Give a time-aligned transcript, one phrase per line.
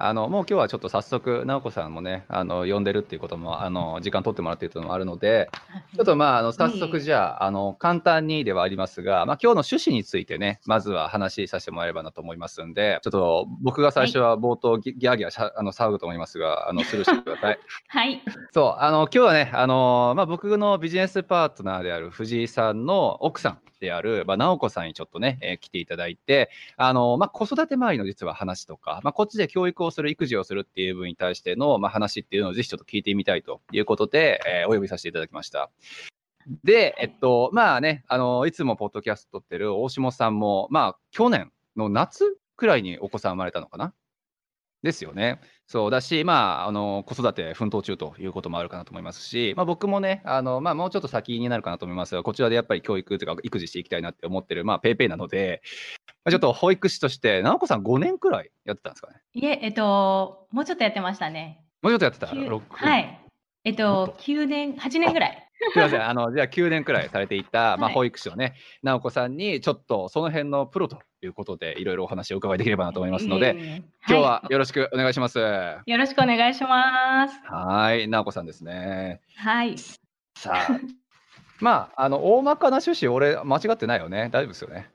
[0.00, 5.50] あのもう今日はちょっと早速、直子さんもね、あの呼んでるっていうことも、あの時間取ってもらっているというのもあるので、
[5.96, 17.58] ちょっとまあ、あの早速じゃあ、あの簡単にではありますが、まあ今日の趣旨についてね、まずは話させてもらえればなと思いますんで、ちょっと僕が最初は冒頭ギギャーギャーしゃあの騒ぐと思いますが、あのスルーしてください。
[17.88, 18.22] はい。
[18.52, 23.58] そう、あの今日はね、あのまあ僕のビジネスパートナーである藤井さんの奥さん。
[23.80, 35.70] である、まあ、直子さんにちょっとね、えー来ていただいて、あの、まあ、子育て周りの実は話とか、まあ、こっちで教育をする、育児をするっていう部分に対しての、まあ、話っていうのをぜひちょっと聞いてみたいということで、えーお呼びさせていただきました。
[36.64, 43.92] で、えっと、まあね、あの、いつもポッドキャスト撮ってる大下さんも、まあ、去年の夏くらいにお子さん生まれたのかな
[44.82, 45.40] ですよね。
[45.66, 55.62] そうだし、まあ、あの子育て奮闘中ということもあるかなと思いますし、まあ、僕もね、あのまあ、もうちょっと先になるかなと思いますが、こちらでやっぱり教育というか、育児していきたいなって思ってる、まあ、ペイペイなので、
[56.24, 59.20] まあ、ちょっと保育士として、直子さん5年くらいやってたんですかね？
[59.34, 61.64] いえ、えっと、もうちょっとやってましたね。
[61.82, 62.26] もうちょっとやってた？
[62.28, 63.20] はい。
[63.64, 65.44] えっと、9年、8年ぐらい。
[65.72, 75.38] すみません、あのじゃあ9年くらいされていた、 まあ、はい保育士のね、直子さんに、ちょっとその辺のプロということで、いろいろお話をお伺いできればなと思いますので、いえいえ今日はよろしくお願いします。
[75.38, 77.34] はよろしくお願いします。
[77.94, 79.20] い、直子さんですね。
[79.36, 79.76] はい。
[80.36, 80.80] さあ、
[81.60, 84.28] まあ、あの、大まかな趣旨、俺、間違ってないよね。
[84.30, 84.90] 大丈夫ですよね。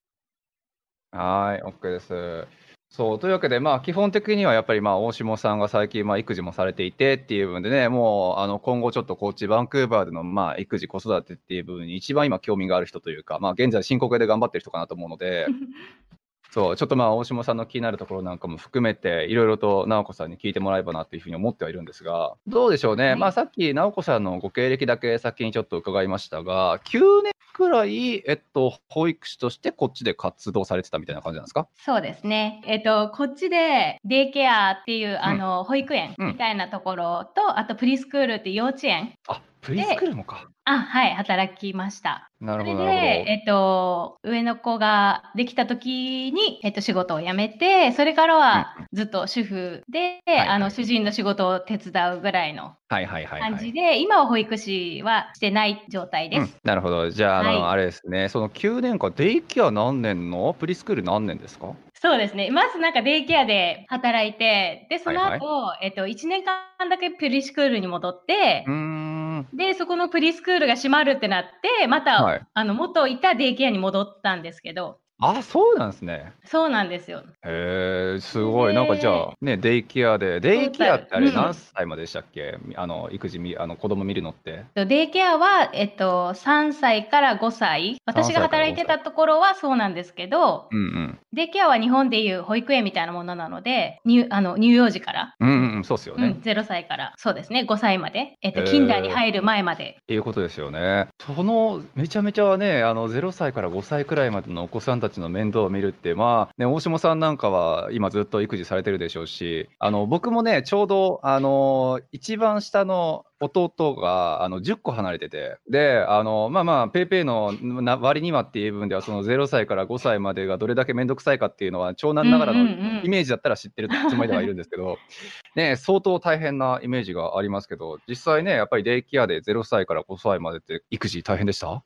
[1.11, 2.47] はーい、OK です。
[2.89, 15.47] そう、というわけで、まあ、基本的にはやっぱり、まあ、大下さんが最近、まあ、育児もされていてっていう部分でね、もう、あの、今後ちょっと、こっち、バンクーバーでの、まあ、育児、子育てっていう部分に一番今、興味がある人というか、まあ、現在、深刻で頑張ってる人かなと思うので、
[16.53, 23.05] そう、ちょっとまあ、大下さんの気になるところなんかも含めて、いろいろと直子さんに聞いてもらえばなっていうふうに思ってはいるんですが、どうでしょうね。
[23.05, 23.15] はい。
[23.15, 31.67] まあ、さっき直子さんのご経歴だけ先にちょっと伺いましたが、9年くらい、えっと、保育士としてこっちで活動されてたみたいな感じなんですか？
[31.75, 32.61] そうですね。
[32.67, 36.27] えっと、こっちでデイケアっていう、あの、保育園うん。
[36.27, 40.47] みたいなところと、あとプリスクールって幼稚園、あ、プリスクールもか。
[40.66, 42.30] あ、はい、働きました。
[42.39, 52.95] なるほど、それで、えっと、上の子ができた時に、えっと、仕事を辞めて、それからはずっと主婦で、はいはいあの、主人の仕事を手伝うぐらいのほど。
[52.95, 53.52] はいはいはい、はい。
[53.52, 56.39] 感じで、今は保育士はしてない状態です。
[56.42, 57.10] うん、なるほど。
[57.10, 60.54] じゃあ、あの、はいあれですね、その9年間、デイケア何年の？
[60.54, 61.73] プリスクール何年ですか？
[61.95, 62.52] そうですね。
[62.52, 69.23] まずなんかデイケアで働いて、で、その後、えっと、1年間だけプリスクールに戻ってうー、ん。
[69.54, 72.48] で、そこのプリスクールが閉まるってなって、また、はい。
[72.54, 74.99] あの、元いたデイケアに戻ったんですけど、
[75.30, 76.34] あ、そうなんですね。
[76.45, 77.23] そうなんですよ。
[77.45, 78.73] へえ、すごい。
[78.73, 82.58] でなんかじゃあ、ね、デイケアで、デイケアってあれうん何歳まででしたっけ？
[82.76, 84.66] あの、育児み、あの、子供見るのって。
[84.76, 87.98] デイケアは、えっと、3歳から5歳。
[88.06, 95.50] 私が働いてたところはそうなんですけど、うんデイケアは日本でいう保育園みたいなものなので、乳あの乳幼児から、うん。
[95.50, 96.28] うんうんうん、そうっすよね。
[96.28, 99.98] うん、0歳から、そうですね、5歳まで、えっと、へーキンダーに入る前まで。
[100.02, 101.08] っていうことですよね。
[101.20, 122.59] そのめちゃめちゃね、あの0歳から5歳くらいまでのお子さんたちの面倒を見るって、まあ、ね、大下さんなんかは今ずっと育児されてるでしょうし、あの僕もね、ちょうどあの一番下の弟があの10個離れてて、で、あのまあまあ、ペイペイのな割にはっていう部分では、その0歳から5歳までがどれだけ面倒くさいかっていうのは、長男ながらの
[123.04, 124.98] イメージだったら知ってるつもりではいるんですけど、
[125.55, 131.83] ね、相当大変なイメージがありますけど、実際ね、やっぱりデイケアで0歳から5歳までって育児大変でした？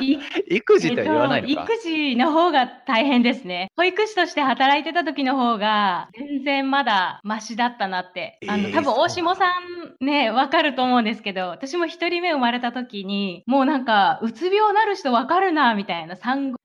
[0.00, 0.18] い
[0.56, 3.68] 育児って言わないのか、えっと、育児の方が大変ですね。
[3.76, 8.38] 保育士として働いてた時の方が全然まだマシだったなって。
[8.48, 9.46] あの、えー多分大下さ
[10.00, 16.58] んね、わかると思うんですけど、私も一人目生まれた時に、もうなんか、うつ病なる人わかるな、みたいな産後、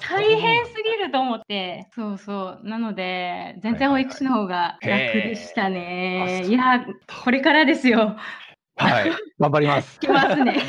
[0.00, 1.88] 大変すぎると思って。
[1.94, 2.68] そうそう。
[2.68, 6.42] なので、全然保育士の方が楽でしたへね。
[6.42, 6.86] ーあいや、
[7.24, 8.16] これからですよ。
[8.76, 9.98] はい、頑張ります。
[10.00, 10.62] 来ますね。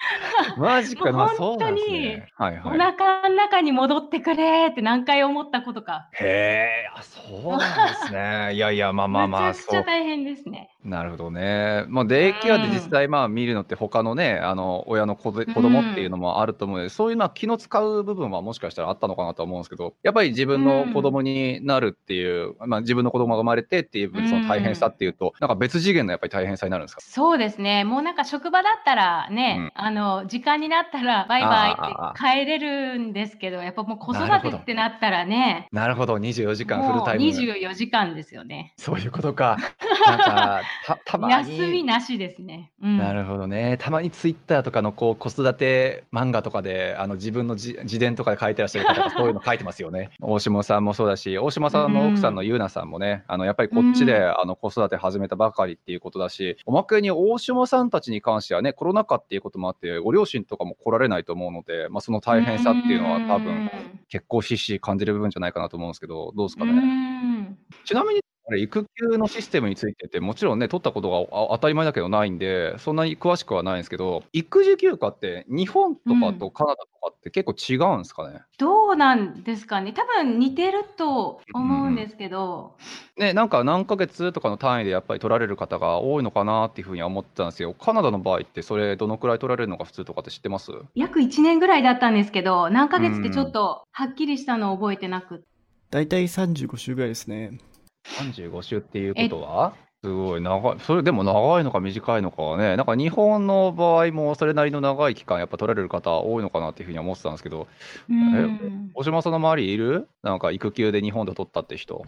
[0.56, 2.28] マジか、まあ本当にね。
[2.36, 2.78] はいおはい。
[2.78, 6.08] 腹の中に戻ってくれって何回思ったことか。
[6.12, 7.20] へえ、あ、そ
[7.54, 8.50] うなんですね。
[8.56, 9.76] いやいや、まあまあまあ、めちゃくち。
[9.76, 10.70] ゃ大変ですね。
[10.82, 11.84] なるほどね。
[11.88, 27.02] まあ、デイケアで実際、まあ、見るのって他のね、あの、親の子で子供っていうのもあると思うので、そういうまあ気の使う部分はもしかしたらあったのかなと思うんですけど、やっぱり自分の子供になるっていう、まあ自分の子供が生まれてっていうその大変さっていうと、なんか別次元のやっぱり大変さになるんですか？
[27.02, 27.84] そうですね。
[27.84, 37.24] もうなんか職場だったらね、うんあの、時間になったらバイバイって帰れるんですけど、やっぱもう子育てってなったらね、なるほど、24時間フルタイム。
[37.24, 38.72] 24時間ですよね。
[38.76, 39.58] そういうことか。
[40.06, 41.58] なんか、た たまに。
[41.58, 42.70] 休みなしですね。
[42.80, 43.78] うん、なるほどね。
[43.80, 50.10] たまにツイッターとかのこう子育て漫画とかで、あの自分の自自伝とかで書いてらっしゃる方がそういうの書いてますよね。
[50.22, 63.70] 大下さんもそうだし、大島さんの奥さんのゆうなさんもね、あのやっぱりこっちであの子育て始めたばかりっていうことだし、おまけに大下さんたちに関してはね、コロナ禍っていうこともあって、ご両親とかも来られないと思うので、まあ、その大変さっていうのは多分
[64.08, 67.56] 結構ひしひし感じる部分じゃないかなと思うんですけど、どうですかね。
[67.84, 79.92] ちなみにあれ、育休のシステムについてって、もちろんね、取ったことが当たり前だけどないんで、そんなに詳しくはないんですけど、育児休暇って日本とかとカナダとかって結構違うんですかね、うん、どうなんですかね？
[79.92, 82.74] 多分似てると思うんですけど。
[83.16, 87.72] うん、ね、なんか何ヶ月とかの単位でやっぱり取られる方が多いのかなっていうふうには思ってたんですよ。
[87.74, 90.72] カナダの場合ってそれどのくらい取られるのが普通とかって知ってます？
[90.96, 95.44] 約1年ぐらいだったんですけど、何ヶ月ってちょっとはっきりしたのを覚えてなく
[95.90, 97.58] 大体35週ぐらいですね。
[98.04, 99.74] 35週っていうことは？
[100.02, 100.80] すごい長い。
[100.80, 107.68] それでも長いのか短いのかはね、なんか日本の場合もそれなりの長い期間やっぱ取られる方多いのかなっていうふうに思ってたんですけど、
[108.08, 108.48] え、
[108.94, 110.08] 大島さんの周りいる？
[110.22, 112.06] なんか育休で日本で取ったって人？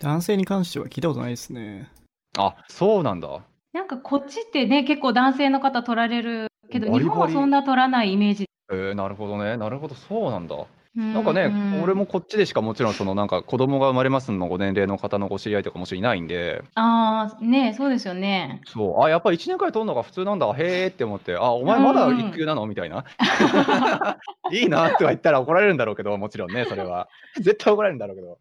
[0.00, 1.90] 男性に関しては聞いたことないですね。
[2.38, 3.40] あ、そうなんだ。
[3.72, 8.46] なんかこっちってね、結構男性の方取られるけど、日本はそんな取らないイメージ。
[8.70, 9.56] えー、なるほどね。
[9.56, 10.56] なるほど、そうなんだ。
[10.96, 18.62] なんかね、俺もこっちでしかもちろんそのなんか子供が生まれますのご年齢の方のご知り合いとかもしろいないんで、ああ、ねそうですよね。
[18.66, 22.66] そう、あ、やっぱり1年くらい取るのが普通なんだ、へえって思って、あ、お前まだ育休なの？
[22.66, 23.04] みたいな。
[24.52, 27.08] いいなとは言ったら怒られるんだろうけど、もちろんね、それは。
[27.36, 28.38] 絶対怒られるんだろうけど。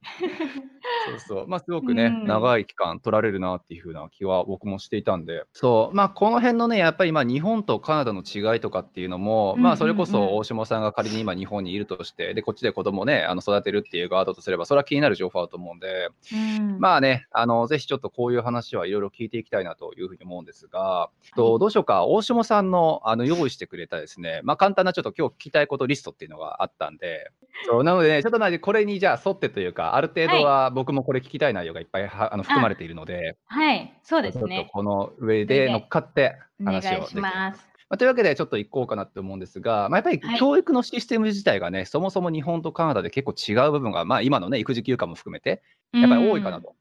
[1.10, 1.48] そうそう。
[1.48, 27.31] まあ、すごくね、長い期間取られるなっていうふうな気は僕もしていたんで、そう、まあ、この辺のね、やっぱり今、日本とカナダの違いとかっていうのも、まあ、それこそ大下さんが仮に今、日本にいるとして、で、こっちで子供をね、あの育てるっていうガードとすれば、それは気になる情報だと思うんで、うん、まあね、あの、ぜひちょっとこういう話はいろいろ聞いていきたいなというふうに思うんですが、とどうしようか、大下さんのあの用意してくれたですね、まあ、簡単なちょっと今日聞きたいことリストっていうのがあったんで、
[27.68, 34.42] そうなのでね、ちょっとまこれにじゃあ沿ってというか、ある程度は僕もこれ聞きたい内容がいっぱいはあの含まれているので、はい、そうですね。
[34.42, 37.75] ちょっとこの上で乗っかって話をします。
[37.90, 45.62] まあ、というわけで、ちょっと行こうかなって思うんですが、まあ、やっぱり教育のシステム自体がね、はい、そもそも日本とカナダで結構違う部分が、まあ、今のね、育児休暇も含めて、
[45.94, 46.76] やっぱり多いかなと。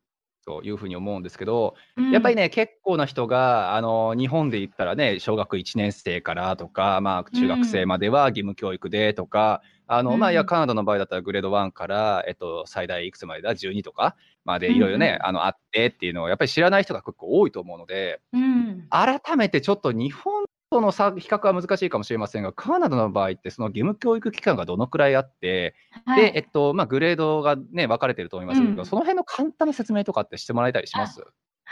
[0.47, 1.75] というふうに思うんですけど、
[2.12, 18.21] やっぱりね、結構な人が、あの、日本で言ったらね、小学1年生からとか、まあ、中学生までは義務教育でとか、あの、まあ、いや、カナダの場合だったらグレード1から、えっと、最大いくつまでだ、12とかまでいろいろね、あの、あってっていうのを、やっぱり知らない人が結構多いと思うので、
[18.91, 25.75] 改めてちょっと日本との差比較は難しいかもしれませんが、カナダの場合って、その義務教育期間がどのくらいあって、
[26.05, 31.25] はい、で、えっと、まあ、グレードがね、分かれてると思いますけど、うん、その辺の簡単な説明とかってしてもらえたりします？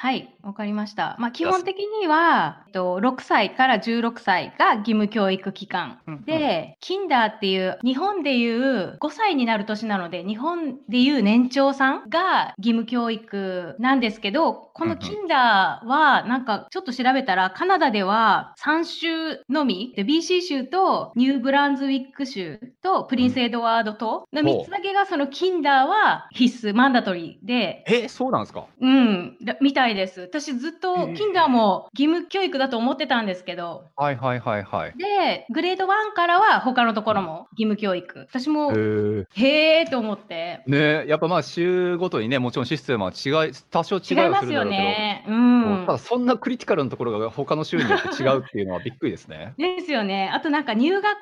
[0.02, 1.14] はい、わかりました。
[1.20, 6.00] まあ、基本的には、えっと、6歳から16歳が義務教育期間。
[6.26, 19.06] で、キンダーっていう、日本でいう5歳になる年なので、日本でいう年長さんが義務教育なんですけど、このキンダーは、なんかちょっと調べたら、カナダでは3州
[19.48, 27.84] のみ、BC 州とニューブランズウィック州とプリンスエドワード島の3つだけが、そのキンダーは必須、マンダトリーで。
[27.86, 28.64] え、そうなんですか？
[28.80, 30.22] うん、みたいです。
[30.22, 33.90] 私ずっと、キンダーも義務教育だと思ってたんですけど。
[33.96, 34.94] はいはいはいはい。
[34.96, 38.26] で、グレード1からは他のところも義務教育。
[38.28, 40.62] 私も、へえと思って。
[40.66, 44.64] ねやっぱまあ週ごとにね、もちろんシステムは違い、多少違いするんだろうけど。
[44.64, 45.24] ね。
[45.28, 45.84] うん。
[45.86, 49.54] ただそんなクリティカルなところが他の州によって違うっていうのはびっくりですね。
[49.58, 50.30] ですよね。
[50.32, 51.12] あとなんか入学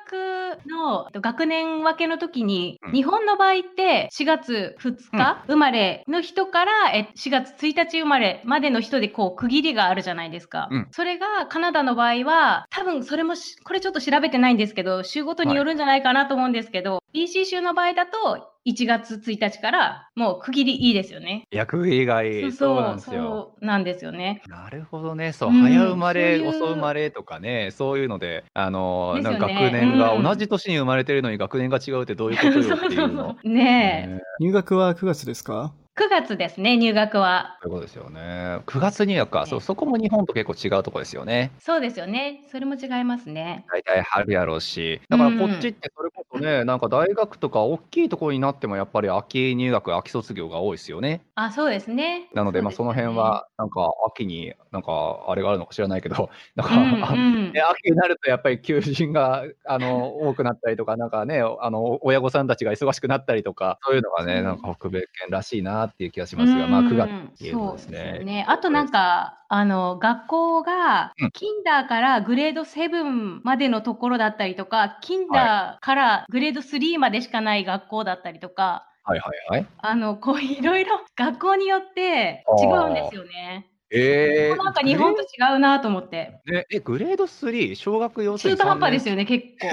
[0.67, 6.71] の学年分けの時に、うん、日本の場合って4月2日生まれの人から
[7.15, 10.67] 4月1日生まれまでの人でこう区切りがあるじゃないですか。
[10.71, 21.47] うん、それがカナダの場合は多分それもこれちょっと調べてないんですけど州ごとによるんじゃないかなと思うんですけど、はい、BC 州の場合だと1月1日からもう区切りいいですよね。
[21.51, 22.51] いや、区切りがいい。
[22.51, 23.23] そうなんですよ。
[23.23, 24.43] そうなんですよね。
[24.47, 25.33] なるほどね。
[25.33, 33.35] そう、うん、早生まれ、遅生まれとかね、そういうので、あの、ね、なんか学年が、同じ年に生まれてるのに学年が違うってどういうことよっていうの。
[33.43, 35.73] ねえ、入学は9月ですか？
[35.97, 37.57] 9月ですね、入学は。
[37.61, 38.61] そういうことですよね。
[38.65, 41.51] 9月入学か、そそこも日本と結構違うとこですよね。
[41.59, 42.45] そうですよね。
[42.49, 43.65] それも違いますね。
[43.69, 51.25] 大体春やろうし、だからこっちってそれこそね、なんか大学とか大きいところになってもやっぱり秋入学、秋卒業が多いですよね。
[51.35, 52.29] あ、そうですね。
[52.33, 56.75] なので、まあ、その辺は、なんか秋に、なんかあれがあるのか知らないけど、 なんか、
[57.13, 68.23] うんうん ね秋になるとやっぱり求人があの多くなったりとか、なんかね、あの親御さんたちが忙しくなったりとか、そういうのがね、そうなんか北米圏らしいなっていう気がしますが、まあ9月っていうですですよね。
[68.23, 68.45] ね。
[68.47, 79.67] あとなんか、あの、学校がうん、キンダーからグレード7までのところだったりとか、キンダーからグレード3までしかない学校だったりとか、はいはいはい。
[79.79, 83.67] あの、こういろいろ学校によって違うんですよね。
[83.93, 85.25] えー、なんか日本と違
[85.57, 86.39] うなと思って。
[86.69, 89.15] え、グレード3、小学幼稚園中途半端ですよ。
[89.15, 89.67] よね、結構。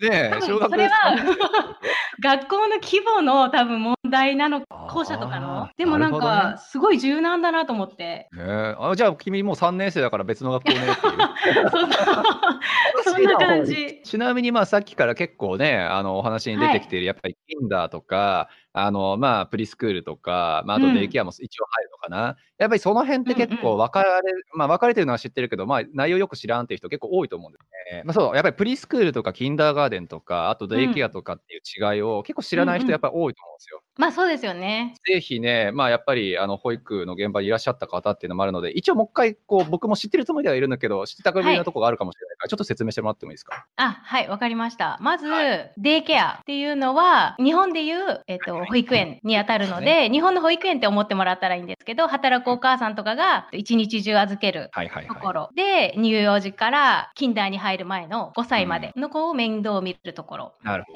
[0.00, 1.16] ねえ小学それは
[2.20, 5.70] 学校の規模の多分問題なの、校舎とかあのー。
[5.76, 8.28] でもなんか、すごい柔軟だなと思って。
[8.32, 10.80] ねえあじゃあ君もう3年生だから別の学校ね。
[13.04, 14.00] そ そんな感じ。
[14.02, 22.36] ちなみにまあさっきから結構ね、あのお話に出てきている、やっぱりキンダーとか、あのまあプリスクールとか、まあ、あとうんデイケアも一応入るのかな。
[22.58, 24.10] やっぱりその辺って結うんうん構分かれ、
[24.54, 28.02] まあ分かれてるのは知ってるけど、まあ内容よく知らんっていう人結構多いと思うんですね。
[28.04, 33.82] まあそう、やっぱりプリスクールとかキンダーガーデンとか、あとデイケアとかっていう違いを結構知らないうんうん人やっぱり多いと思うんですよ。
[33.98, 34.94] まあそうですよね。
[35.06, 43.66] ぜひね、まあやっぱりあの保育の現場にいらっしゃった方っていうのもあるので、一応もう一回こう僕も知ってるつもりではいるんだけど、知ったかぶりなとこがあるかもしれないから、ちょっと説明してもらってもいいですか？
[43.76, 44.98] あ、はい、わかりました。
[45.00, 54.70] まず、はデイケアっていうのは、日本でいう、えっと、保育園に当たるので、日本の保育園って思ってもらったらいいんですけど、働くお母さんとかが一日中預ける。
[55.08, 60.54] ところで、乳幼児からキンダーに入る前の5歳までの子を面倒を見るところ。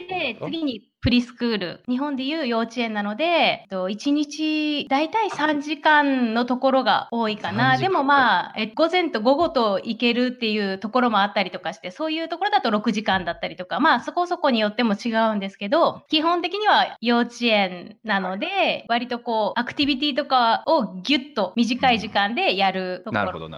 [0.09, 1.81] で、次にプリスクール。
[1.89, 7.77] 日本でいう幼稚園なので、えっと1日だいたい3時間のところが多いか3な。
[7.79, 23.49] でもまあ、え午前と午後と行けるっていうところもあったりとかして、そういうところだと6時間だったりとか、まあそこそこによっても違うんですけど、基本的には幼稚園なので、割とこう、アクティビティとかをギュッと短い時間でやるとこなるろ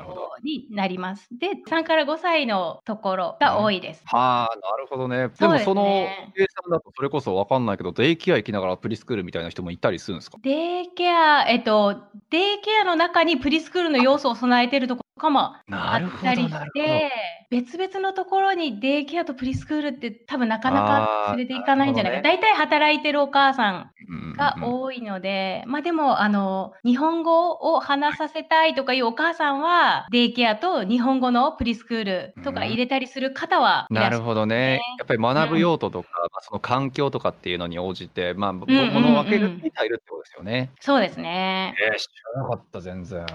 [0.45, 1.29] になります。
[1.33, 4.03] で、3から5歳のところが多いです。
[4.07, 5.29] はあ、なるほどね。
[5.39, 10.39] でもそのね計算だとそれこそわかんないけど、デイケア行きながらプリスクールみたいな人もいたりするんですか？
[10.43, 17.11] デイケア、えっと、デイケアの中にプリスクールの要素を備えているとかもあなるほどったりして、
[17.51, 22.19] 別々のところにデイケアとプリスクールって多分なかなか連れていかないんじゃないか。
[22.19, 34.17] あーな大体働いてるお母さんうんがうんうん多いので、まあでも、あの、日本語を話させたいとかいうお母さんは、デイケアと日本語のプリスクールとか入れたりする方はいらっしゃる。
[34.17, 34.81] なるほどね。
[34.99, 40.71] やっぱり学ぶ用途とか、まあ、その環境とかっていうのに応じて、まあ、もうんうんのを分けるに入るってことですよね。
[40.81, 41.75] そうですね。
[41.81, 43.27] えー、知らなかった、全然。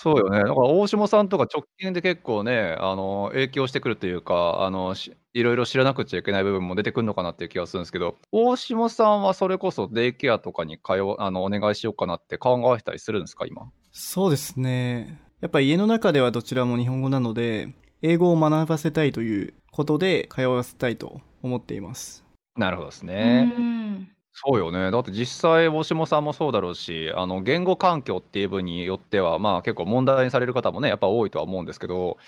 [0.00, 0.38] そうよね。
[0.38, 13.72] だから大下さんとか直近で結構ね、あの、影響してくるというか、あの、しいろいろ知らなくちゃいけない部分も出てくるのかなっていう気がするんですけど、大下さんはそれこそデイケアとかに通う、あの、お願いしようかなって考えたりするんですか、今？
[13.92, 15.20] そうですね。
[15.40, 22.24] やっぱ家の中ではどちらも日本語なので、英語を学ばせたいということで通わせたいと思っています。
[22.56, 24.17] なるほどですうね。
[24.46, 24.90] んそうよね。
[24.90, 32.18] だって実際、大下さんもそうだろうし、あの、言語環境っていう分によっては、まあ結構問題にされる方もね、やっぱ多いとは思うんですけど、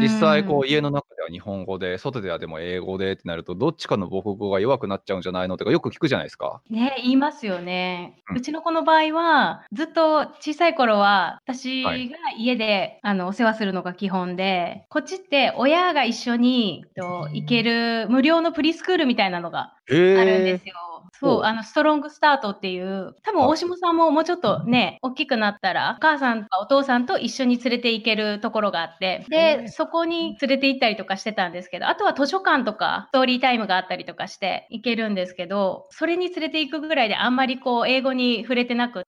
[0.00, 6.60] 実際、こう、家の中では日本語で、外ではでも英語でってなると、どっちかの母国語が弱くなっちゃうんじゃないのとか、よく聞くじゃないですか。
[6.70, 8.22] ね、言いますよね。
[8.34, 20.74] うちの子の場合は、ずっと小さい頃は、私がはい家で、あのお世話するのが基本で、こっちって親が一緒にと行ける無料のプリスクールみたいなのがへあるんですよ。
[21.20, 23.52] そう、あの、ストロングスタートっていう、多分はい。
[23.52, 39.02] 大下さんももうちょっとね、大きくなったら、お母さんとかお父さんと一緒に連れて行けるところがあって、で、そこに連れて行ったりとかしてたんですけど、あとは図書館とか、ストーリータイムがあったりとかして行けるんですけど、それに連れて行くぐらいであんまりこう、英語に触れてなく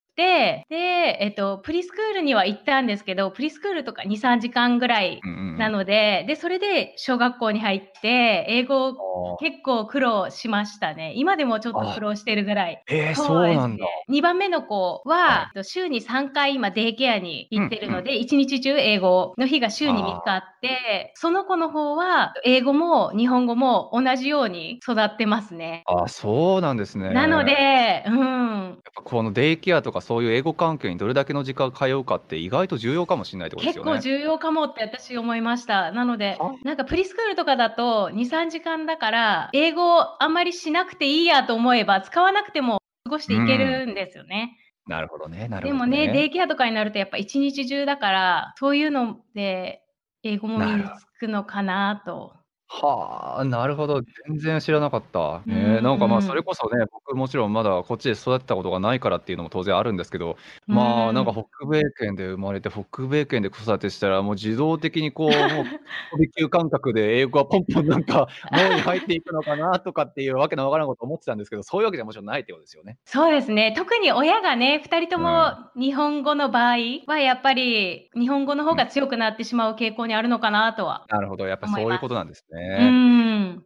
[0.68, 11.12] で、えっと、プリスクールには行ったんですけど、プリスクールとか2、3時間ぐらいうんうんうんなので、で、それで小学校に入って、英語結構苦労しましたね。
[11.16, 12.82] 今でもちょっと苦労してるぐらい。
[12.88, 13.84] えー、そうなんだ。
[14.08, 25.82] 2番目の子は、は週に3回今デイケアに行ってるので、一日中英語の日が週に3日あって、その子の方は英語も日本語も同じように育ってますね。
[25.86, 27.10] あ、そうなんですね。
[27.10, 28.78] なのでやっ、うん。
[28.94, 33.98] ぱこのデイケアとかそういう英語環境にどれだけの時間通うかって意外と重要かもしれないってことです結よね。
[34.00, 35.92] 構重要かもって私思いました。
[35.92, 44.58] なのでは、なんかプリスクールとかだと2、3時間だから、英語あんまりしなくていいやと思えば、使わなくても過ごしていけるんですよね。
[44.88, 45.46] なるほどね。
[45.46, 49.84] なるほどでもね、デイケアとかになるとやっぱ一日中だから、そういうので
[50.24, 52.34] 英語も身につくのかなと。
[52.72, 54.00] はあ、なるほど。
[54.28, 55.42] 全然知らなかった。
[55.46, 56.44] うね、なんか、まあ、それん。
[56.44, 60.36] こそね、僕もちろんまだこっちで育ったことがないからっていうのも当然あるんですけど、
[60.68, 61.32] うまあ、なんかん。
[61.32, 65.66] 北米圏で生まれて、北米圏で子育てしたら、もう自動的にこう、もう
[66.12, 72.98] 飛び級感覚で英語がポンポンなんか 脳に入っていくのかなとかっていうわけのわからんこと思ってたんですけど、そういうわけではもちろんないってことですよね。
[73.06, 73.72] そうですね。
[73.76, 75.50] 特に親がね、2人とうん。
[75.58, 78.80] も日本語の場合はやっぱり日本語の方うん。
[78.80, 81.98] が強くなってしまう傾向にあるのかなとはなるほど、やっぱそういう。
[81.98, 82.90] ことなんですうね。
[82.90, 83.64] ん。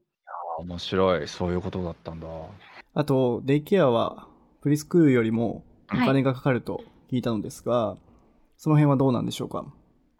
[0.58, 1.28] あ、面白い。
[1.28, 2.26] そういうことだったんだ。
[2.94, 4.28] あと、デイケアは
[4.62, 5.98] プリスクールよりもおうん。
[5.98, 6.08] はい。
[6.08, 7.96] 金がかかると聞いたのですが、
[8.56, 9.66] その辺はどうなんでしょうか？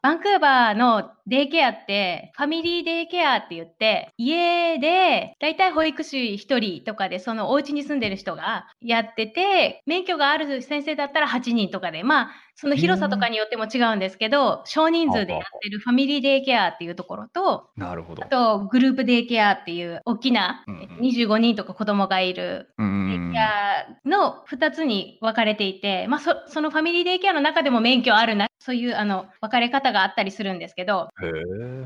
[0.03, 13.17] バンクーバーのデイケアって、ファミリーデイケアって言って、家で、だいたい保育士1人とかで、そのお家に住んでる人がやってて、免許がある先生だったら8人とかで、まあ、そのう広さと。
[13.19, 15.43] かによっても違うんですけど、少人はあ数でやっ。
[15.61, 18.23] てるファミリーデイケアっていうところと、あなるほど。
[18.31, 20.99] と、グループデイケアっていう大きな、うんうえっとん。
[21.01, 22.75] 25人とか子供がいる
[23.07, 23.39] デイケ。
[23.39, 31.11] アの2つに分かれていて、まあ、そそのファミリーデイケアの中でも免許あるな、そういうあの分かれ方があったりするんですけど。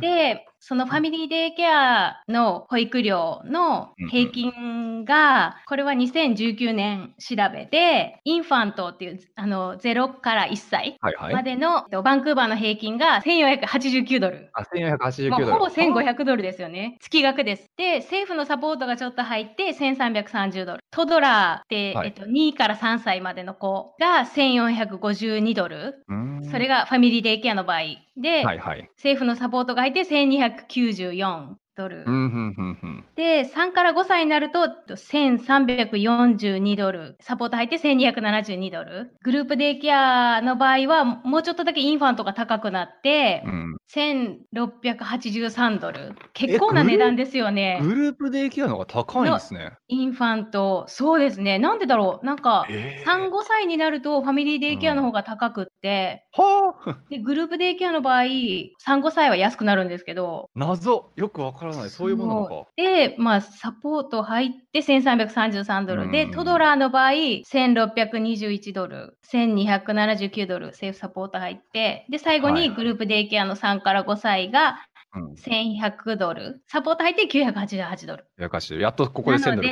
[0.00, 4.28] で、そのファミリーデイケアの保育料の平。
[4.30, 11.34] 均が、これは2019年調べて、インファントっていうあの0から1歳はいはい。
[11.34, 14.50] までのえっとバンクーバーの平均が1489ドル。
[14.52, 15.46] あ、1489ドル。
[15.46, 15.70] ほぼはあ。
[15.70, 16.96] 1500ドルですよね。
[17.00, 17.66] 月額です。
[17.76, 20.80] で、政府のサポートがちょっと入って1330ドル。
[20.90, 22.08] トドラーって、はい。
[22.08, 26.04] えっと、2から3歳までの子が1452ドル。
[26.50, 26.68] それん。
[26.68, 27.80] がファミリーデイケアの場合。
[28.20, 28.90] で、はいはい。
[28.96, 32.14] 政府のサポートが入って1294ドル。
[33.16, 34.60] で、3から5歳になると
[34.96, 37.16] 1342ドル。
[37.20, 39.12] サポート入って1272ドル。
[39.22, 43.78] グループデイケアの場合はもうちょっとだけインファントが高くなってう、ん。
[43.88, 46.14] 1683ドル。
[46.32, 47.88] 結え、構なグル値段ですよね。
[47.88, 49.78] グループデイケアの方が高いんでのすね。
[49.88, 51.58] インファント、そうですね。
[51.58, 52.26] なんでだろう。
[52.26, 52.74] なんか、え
[53.06, 53.30] 3、え。
[53.30, 55.12] 5歳になるとファミリーデうイケアの方ん。
[55.12, 57.08] が高くって、はあ。
[57.10, 61.12] で、グループデイケアの場合、3、5歳は安くなるんですけど、謎。
[61.16, 61.90] よくわからない。
[61.90, 62.64] そういうものなの。
[62.64, 62.70] か。
[62.76, 66.10] で、まあ、サポート入って1333ドうル。
[66.10, 66.58] で、トドん。
[66.58, 69.18] ラーの場合、1621ドル。
[69.32, 70.66] 1279ドル。
[70.68, 72.50] 政府サポート入って、で、最後。
[72.50, 74.78] にグループデイケアの3から5歳が
[75.14, 75.32] うん。
[75.34, 76.62] 1100ドル。
[76.66, 78.26] サポート入って988ドル。
[78.38, 78.80] やかしい。
[78.80, 79.70] やっとここで1000ドル。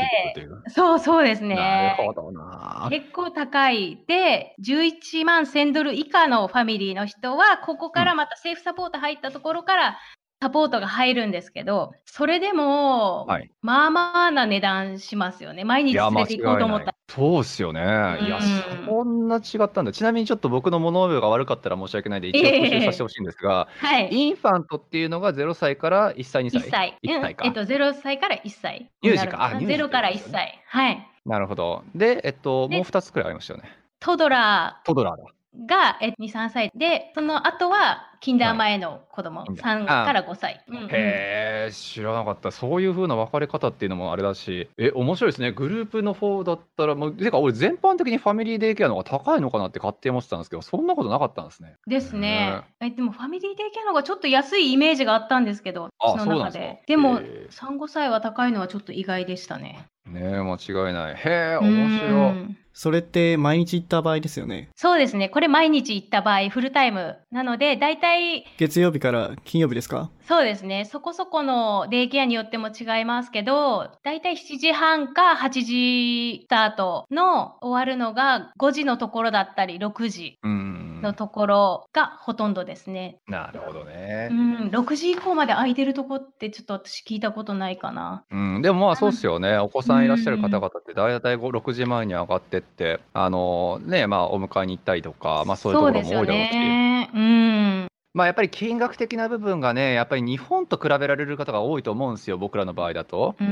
[0.68, 1.96] そうそうですなるね。
[1.98, 2.88] ほどな。
[2.90, 4.02] 結構高い。
[4.08, 7.92] で、11万1000ドル以下のファミリーの人は、ここうん。
[7.92, 9.98] からまた政府サポート入ったところから
[10.42, 13.50] サポートが入るんですけど、それでも、はい。
[13.62, 15.64] まあまあな値段しますよね。
[15.64, 16.58] 毎日連れて行こう。
[16.58, 17.80] と思ったそうっすよね。
[17.80, 18.18] ら。
[18.18, 18.86] いや、うん。
[18.86, 19.92] そんな違ったんだ。
[19.92, 24.08] ちなみにちょっと僕の物覚えが悪かったら申し訳ないんで、え一応復習させてほえしいんですが、はい。
[24.10, 26.98] インファントっていうのが0歳から1歳、2 1歳歳。
[27.02, 27.22] ?1 うん。
[27.22, 27.44] 歳か。
[27.46, 29.42] えっと、0歳から1歳乳児か。
[29.42, 29.78] あ、になるのかな。
[29.78, 30.32] 0乳児ってから1ことですよね。
[30.32, 30.62] 歳。
[30.66, 31.08] はい。
[31.24, 31.84] なるほど。
[31.94, 33.70] で、えっと、もうで、2つくらいありましたよね。
[34.00, 35.24] トドラトドラーだ。
[35.64, 38.58] ーが、え2、3歳で、その後は、キンダーはい。
[38.58, 39.62] 前の子供、いいんだ。
[39.62, 40.64] 3かあら5歳。
[40.68, 40.84] うんうん。
[40.84, 42.50] へえ、知らなかった。
[42.50, 45.52] そういう風な分かれ方っていうのもあれだし、え、面白いですね。
[45.52, 51.74] グループの方だったら、もう、てか俺全般的にファミリーデイケアの方が高いのかなって勝手に思ってたんですけど、そんなことなかったんですね。
[51.86, 52.62] へですね。
[52.80, 52.86] え。
[52.86, 56.38] え、でもファミリーデイケアの方がちょっと安いイメージがあったんですけど、あ、私の。
[56.38, 56.82] 中で。
[56.86, 57.46] でも、へえ。
[57.50, 59.84] 3、5歳は高いのはちょっと意外でしたね。
[60.06, 61.14] ねえ、間違いない。
[61.16, 62.65] へえ、う面白い。
[62.78, 64.68] それって毎日行った場合ですよね？
[64.76, 65.30] そうですね。
[65.30, 67.16] これ毎日行った場合、フルタイム。
[67.30, 70.10] なので、だいたい、月曜日から金曜日ですか？
[70.28, 70.84] そうですね。
[70.84, 80.75] そこそこのデイケアによっても違いますけど、だいたい7時半か8時スタートの終わるのが5時のところだったり、6時うーん。
[81.06, 83.20] のところがほとんどですね。
[83.28, 84.28] なるほどうね。
[84.28, 88.24] ん、6時以降まで空いてるとこってちょっと私聞いたことないかな。
[88.30, 89.58] うん、でもまあそうっすよね。
[89.58, 90.50] お子うさんいらっしゃる方ん。
[90.50, 96.58] 々って大体5、6時前に上がってって、あのね、まあお迎えに行ったりとか、まあそういうところも多いだろうし。
[96.58, 97.10] ね。
[97.14, 97.88] うん。
[98.14, 103.36] まあやっぱり金額的な部分がね、やっぱり日本と比べられる方が多いと思うんですよ、僕らの場合だと。
[103.38, 103.46] うん。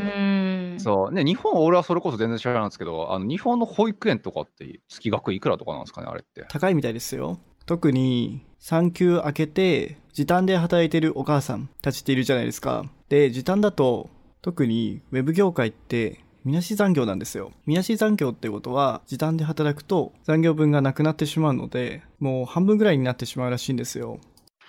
[0.81, 1.13] そう。
[1.13, 6.45] ね、日本、俺はそれこそ全然知らないんですけど、あの日本の保育園とかって月額いくらとかなんですかね、あれって。
[6.49, 7.39] 高いみたいですよ。
[7.67, 12.85] 特に産休明けて時短で働いてるお母さんたちっているじゃないですか。
[13.09, 14.11] で、時短だと
[14.43, 17.53] 特にウェブ業界ってみなし残業なんですよ。
[17.65, 24.19] みなし残業ってことは時短で働くと残業分がなくなってしまうので、もう半分ぐらいになってしまうらしいんですよ。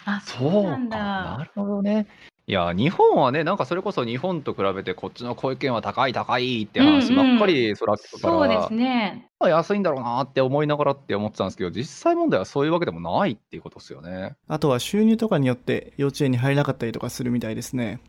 [0.05, 1.37] あ、そうなんか、だ。
[1.37, 2.07] なるほどね。
[2.47, 7.47] いや、日本はね、なんかそれこそ日本と比べてこっちの保育園は高い高いってうん話ばっかうん。
[7.47, 9.29] りそら聞くかそうですら、ね。
[9.39, 14.35] まあ安いんだろうなって思いながらって思ってたんですけど、実際問題はそういうわけでもないっていうことですよね。
[14.47, 17.99] あとは収入とかによって幼稚園に入れなかったりとかするみたいですね。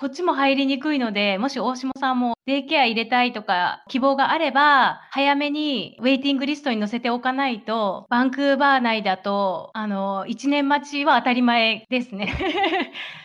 [0.00, 12.32] こっちも入りにくいので、もし大下さんもデイケア入れたいとか希望があれば、早めにウェイティングリストに載せておかないと、バンクーバー内だと、あの、1年待ちは当たり前ですね。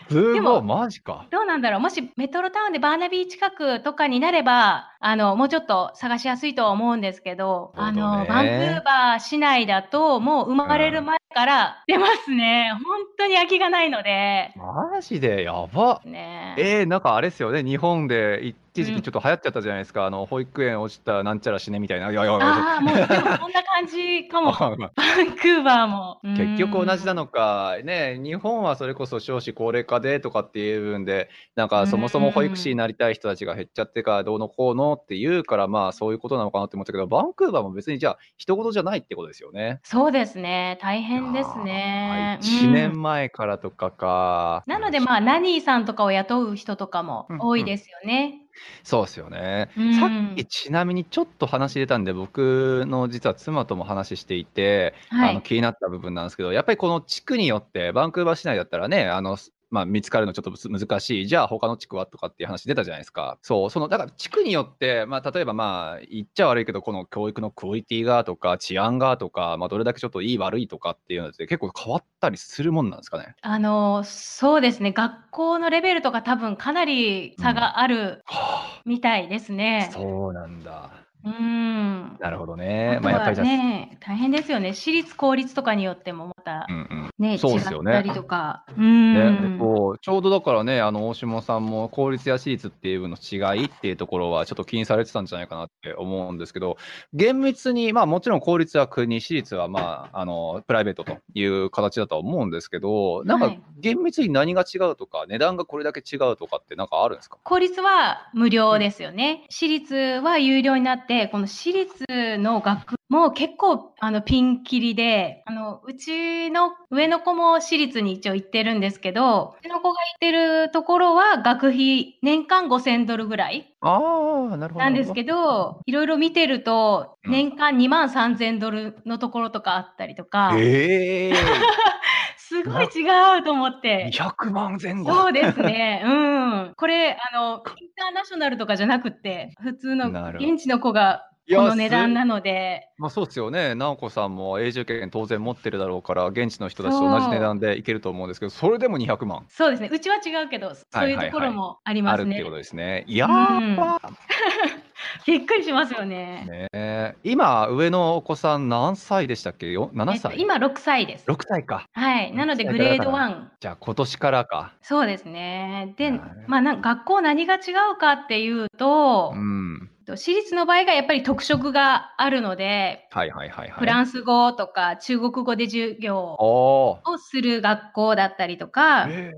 [0.10, 1.26] すごい、でもマジか。
[1.32, 12.72] どうなんだろうもしメトロタウンでバーナビー近くとかになれば、あの、もうちょっと探しやすいとは思うんですけど、どねの、バンクーバー市内だと、もう生まれる前から出ますね。
[12.84, 12.84] 本
[13.18, 14.54] 当に空きがないので。
[14.56, 15.44] マジで？
[15.44, 16.02] やば。
[16.06, 22.12] ねえー、なんかあれですよね、日本で一時うん期ちょっと流行っちゃったじゃないですか、あの保育園落ちたなんちゃら死ねみたいな。
[22.12, 24.52] いやいやいやああ、もう、でもそんな感じかも。
[24.54, 26.20] バンクーバーも。
[26.24, 27.24] 結局同じなの。
[27.24, 39.80] のか、ね、日本はそれこそ少子高齢化でとかっていう部分で、なんかそもそも保育士になりたい人たちが減っちゃってからどうのこうのっていうから、まあそういうことなのかなって思ったけど、バンクーバーも別にじゃあ、人事じゃないってことですよね。
[39.84, 40.78] そうですね。
[40.82, 42.40] 大変ですね。
[42.42, 44.64] 1うん年前からとかか。
[44.68, 48.43] なので、まあ、ナニーさんとかを雇う人とかも多いですよね。
[48.84, 49.72] そうですよね。
[49.78, 59.38] うんさっきちなみにちょっと話出たんで、僕の実は妻とも話していて、はいあの気になった部分なんですけど、やっぱりこの地区によって、バンクーバー市内だったらね、あの
[59.74, 63.40] まあ、見つかるのちょっとむ難しい、じゃあ他の地区はとかっていう話出たじゃないですか。
[63.42, 73.36] そう、そのだから地区によって、まあ、例えばまあ、言っちゃ悪いけど、この教育のクオリティがとか、治安がとか、まあ、どれだけちょっといい悪いとかっていうのって結構変わったりするもんなんですかね？
[73.42, 74.92] あの、そうですね。
[74.92, 79.90] 学校のレベルとか多分かなり差があるはみたいですあ、ね。
[79.92, 80.92] そうなんだ。
[81.26, 82.18] うん。
[82.20, 82.98] なるほどね。
[82.98, 84.74] あとはまあ、やっぱりじゃあ、ね、大変ですよね。
[84.74, 87.10] 私立、公立とかによってもまたうんうん。
[87.18, 88.66] ね、そうですよね違ったりとか。
[88.78, 89.60] うん。
[90.02, 96.78] ちょうどだからね、あの大下さんも公立や私立っていうの違いっていうところは、ちょっと気にされてたんじゃないかなって思うんですけど、
[97.14, 107.38] 厳密に、まあ、もちろん公立は国、私立は、まあ、あのプライベートという形だとは思うんですけど、なんかはい厳密に何が違うとか、値段がこれだけ違うとかって、なんかあるんですか？
[107.44, 109.46] 公立は無料ですよね。
[109.50, 124.86] 私立は有料になって、この私立の学も結構あのピンキリで、あのうちの上の子も私立に一応行ってるんですけど、うちの子が行ってるところは学費年間5000ドルぐらいああ、なるほど。
[124.86, 127.32] なんですけど、いろいろ見てると、うん。
[127.32, 131.34] 年間2万3000ドルのところとかあったりとか、ええ
[132.46, 134.10] すごい違うと思って。
[134.14, 135.14] 200万前後。
[135.14, 136.04] そうですね。
[136.06, 136.74] うん。
[136.76, 149.90] これ、あの、インターナショナルとかじゃなくて、普通の現地の子がこの値段なので、まあそうですよね、直子さんも永住権当然持ってるだろうから、現地の人たちと同じ値段でいけると思うんですけど、それでも200万そうですね。
[149.92, 152.52] うちは違うけど、そういうところもありあますねるっていうこ。
[152.52, 153.04] とですね。
[153.08, 154.00] いやうんー、
[155.26, 156.46] びっくりしますよね。
[156.50, 159.72] ねえ今、上のお子さん何歳でしたっけ？
[159.72, 161.30] よ ?7 えっと、歳、今6歳です。
[161.30, 161.86] 6歳か。
[161.94, 162.34] はい。
[162.34, 163.48] なので、6グレード歳からだから1。
[163.60, 164.74] じゃあ今年からか。
[164.82, 165.94] そうですね。
[165.98, 166.12] で
[166.48, 167.58] まあ、な学校何が違
[167.94, 169.90] うかっていうとう、ん。
[170.06, 173.80] 私立の場合がやっぱり特色があるので、はいはいはいはい。
[173.80, 179.32] フランス語とか中国語で授業をする学校だったりとか、え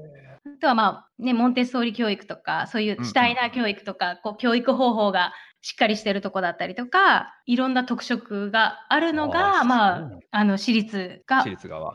[0.47, 5.33] あとはまあね、モンテッソーリ教育とか、そういうシュタイナー教育とか、こう教育方法が
[5.65, 11.43] しっかりしてるとこだったりとか、いろんな特色があるのあが、ーまああの、私立が。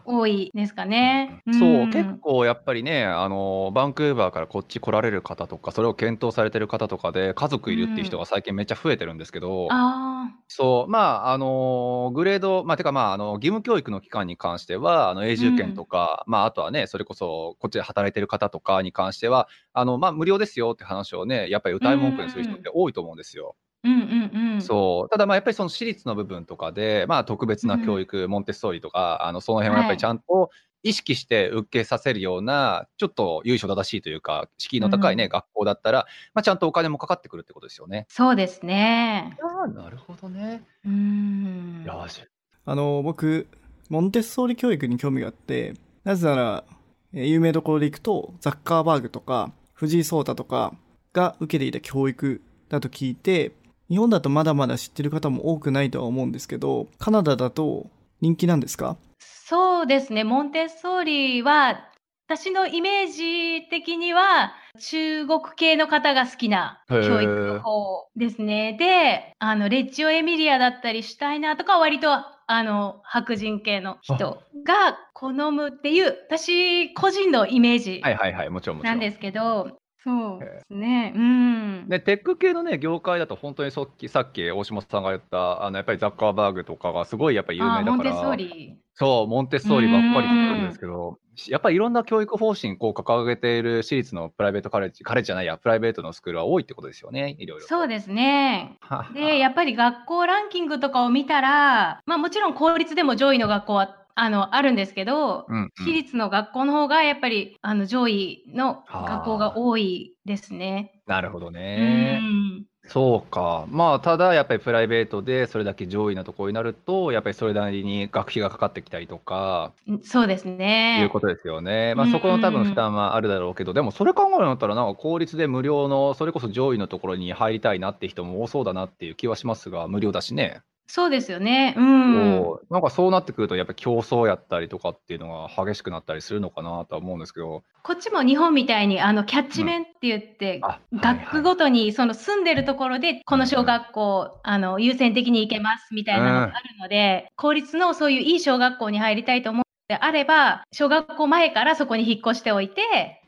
[0.04, 1.42] 多いですかね。
[1.52, 23.56] そう、ん結構やっぱりね、あの、バンクーバーからこっち来られる方とか、それを検討されてる方とかで、家族いるっていう人が最近めっちゃ増えてるんですけど、あそう、まあ、あの、グレード、まあ、てか、まあ、あの、義務教育の期間に関しては、あの、永住権とか、まあ、あとはね、それこそ、こっちで働いてる方とかに関しては、あの、まあ、無料ですよって話をね、やっぱり歌い文句にする人って多いと思うんですよ。
[23.82, 24.62] あ、うんうんうん。
[24.62, 25.08] そう。
[25.08, 30.50] ただ、まあ、やっぱりその私立の部分とかで、まあ、特別な教育、モンテッソーリとか、あの、その辺はやっぱりちゃんと
[30.82, 38.06] 意識して受けさせるような、ちょっと由緒正しいというか、敷居の高いね、うん学校だったら、まあ、ちゃんとお金もかかってくるってことですよね。
[38.08, 39.38] そうですね。
[39.42, 40.62] ああ、なるほどね。
[40.84, 41.84] うん。
[41.86, 42.22] よし。
[42.64, 43.46] あの、僕、
[43.88, 46.64] モンテッソーリ教育に興味があって、なぜなら、
[47.12, 50.74] えー有名どころで行くと、ザッカーバーグとか、藤井聡太とか
[51.12, 53.52] が受けていた教育だと聞いて、
[53.90, 58.96] 日本だとまだまだ知ってる方も多くないとは思うんですけど、カナダだと人気なんですか？
[59.18, 60.22] そうですね。
[60.22, 61.88] モンテッソーリは、
[62.28, 68.76] 私のイメージ的には、中国系の方が好きな教育の方ですね。
[68.78, 78.94] で、あの、レッジオ・エミリアだったり、シュタイナーとかは割と、あの、白人系の人が好むっていう、私個人のイメージはいはいはい、もちろんもちろん。
[78.94, 81.12] なんですけど、そうですね。
[81.14, 81.88] うん。
[81.88, 88.78] で、テック系のね、業界だと本当にさっき、さっき大島さんが言った、あの、やっぱりザッカーバーグとかがすごいやっぱり有名だから、モンテッソーリ。
[88.94, 97.68] そう、モンテッソーリばっかり聞くんですけど、やっぱりいろんな教育方針こう掲げている私立のプライベートカレッジ、カレッジじゃないや、プライベートのスクールは多いってことですよね、いろいろと。
[97.68, 98.76] そうですね。
[98.80, 111.00] は で、やっぱり学校ランキングとかを見たら、まあもちろん公立でも上位の学校はあのあるんですけど、うんうん私立の学校の方がやっぱりあの上位の学校が多いですね。
[111.06, 112.18] なるほどうね。
[112.18, 112.64] ん。
[112.86, 113.66] そうか。
[113.70, 121.08] まあ、ただ、やっぱりプライベートでそれだけ上位なところになると、やっぱりそれなりに学費がかかってきたりとか、そうですいうね。
[121.12, 121.94] ことですよね。
[121.94, 130.62] まあ、うんそこの多分負担はあるだろうけど、でもそれ考えるんだったら、なんか公立で無料の、それこそ上位のところに入りたいなって人も多そうだなっていう気はしますが、無料だしね。
[130.92, 131.72] そうですよね。
[131.76, 132.14] うん。
[132.14, 149.62] そうなんかそうなってくると、やっぱり競争やったりとかっていうのが激しくなったりするのかなとは思うんですけど、こっちも日本みたいにあのキャッチメンって言って、あ、はい学区ごとにその住んでるところでこの小学校、あの優先的に行けますみたいなのがあるので、公立のそういういい小学校に入りたいと思
[149.94, 152.82] ってあれば小学校前からそこに引っ越しておいて、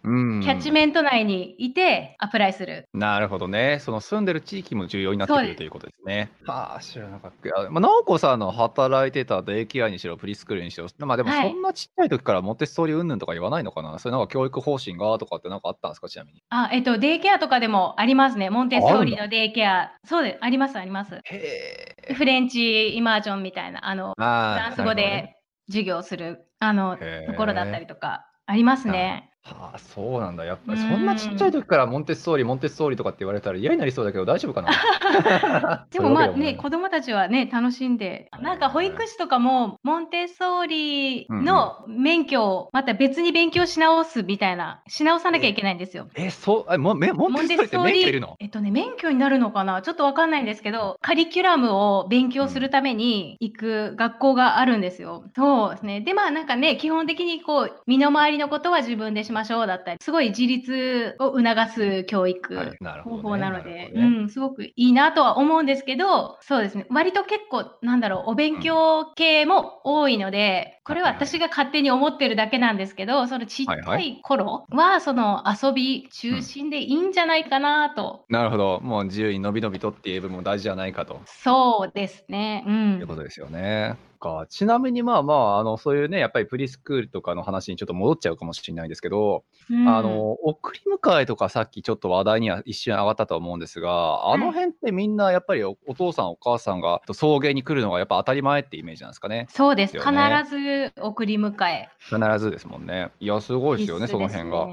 [0.05, 2.85] うんキャッチメント内にいてアプライする。
[2.93, 3.79] なるほどね。
[3.81, 6.31] その住んでる地域も重要になってくるということですね。
[6.45, 7.71] はあ、知らなかった。
[7.71, 13.99] まあ、直子さんの働いてたデイケアにしろ、プリスクールにしろ、まあでもはいそんなちっちゃい時からモンテッソーリ云々とか言わないのかな？
[14.01, 16.09] それなんか教育方針がとかってなんかあったんですか？
[16.09, 16.43] ちなみに。
[16.51, 18.51] あ、えっと、デイケアとかでもありますね。
[18.51, 19.93] モンテッソーリあるのデイケア。
[20.05, 20.39] そうです。
[20.41, 21.15] あります、あります。
[21.15, 22.15] へえ。
[22.15, 25.37] フレンチイマージョンみたいな、あの、フあランス語で
[25.69, 29.32] 授業する、あの、ところだったりとかありますね。
[29.45, 30.45] はあ、そうなんだ。
[30.45, 35.87] やっぱりうんそんなちっちゃい時からモンテッソーリ、モンテッソーリとかって言われたら嫌になりそうだけど大丈夫かな？
[35.91, 46.07] でもまあそういうわけね、子供たちはね、楽しんで、なんか保育士とかも、モンテッソーリの免許をまた別に勉強し直すみたいな、し直さなきゃいけないんですよ。
[46.15, 48.37] え、そう、えもめモンテッソーリって免許いるの？
[48.39, 49.83] えっとね、免許になるのかな？
[49.83, 55.25] ちょっとわかんないんですけど、カリキュラムを勉強するために行く学校があるんですよ。
[55.35, 56.01] そうですね。
[56.01, 62.77] で、まあなんかね、基本的にこう、身の回りのことは自分でしましょうだったり、すごい自立を促す教育。
[63.05, 66.87] 方法なのなで、るほどねうん、すごくいいなとは思うんですけど、そうですね。
[66.91, 78.25] 割と結構、なんだろう、お勉強系も多いので、これは私が勝手に思ってるだけなんですけど、そのちっちゃい頃は、その遊び中心でいいんじゃないかなと。
[78.29, 78.81] なるほど。
[78.81, 81.21] もう自由にのびのびとっていう部分も大事じゃないかと。
[81.27, 82.65] そうですね。
[82.67, 82.99] う。
[82.99, 84.12] というんことですよね。
[84.23, 99.47] かちなみにまあまあ、あの、そういうね、やっぱりプリスクールとかの話にちょっと戻っちゃうかもしれないんですけど、うんあの、送り迎えとかさっきちょっと話題には一瞬上がったと思うんですが、あの辺ってみんなやっぱりおお父さんお母さんが送迎に来るのがやっぱ当たり前ってイメージなんですかね？
[99.51, 99.99] そうです。
[99.99, 101.89] 必ですよねず送り迎え。
[101.99, 103.11] 必ずですもんね。
[103.19, 104.69] いや、すごいですよね、その辺が。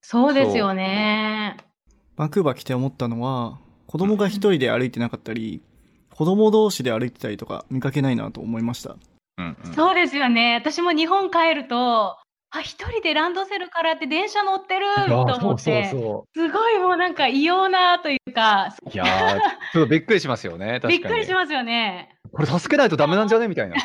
[0.00, 1.56] そうですよね。
[2.16, 5.62] バンクーバー来て思ったのは、子供が一人で歩いてなかったり、
[6.14, 8.96] 子供同士で歩いてたりとか見かけないなと思いました。
[9.38, 10.54] うんうんそうですよね。
[10.54, 12.16] 私も日本帰ると、
[12.54, 18.90] あ、一人でランドセルからって電車乗ってると思そうそうって、そすごいもうなんか異様なというか、う。
[18.90, 19.40] いやー、
[19.72, 20.98] ちょっとびっくりしますよね、 確かに。
[20.98, 22.14] びっくりしますよね。
[22.30, 23.48] これ助けないとダメなんじゃね？
[23.48, 23.76] みたいな。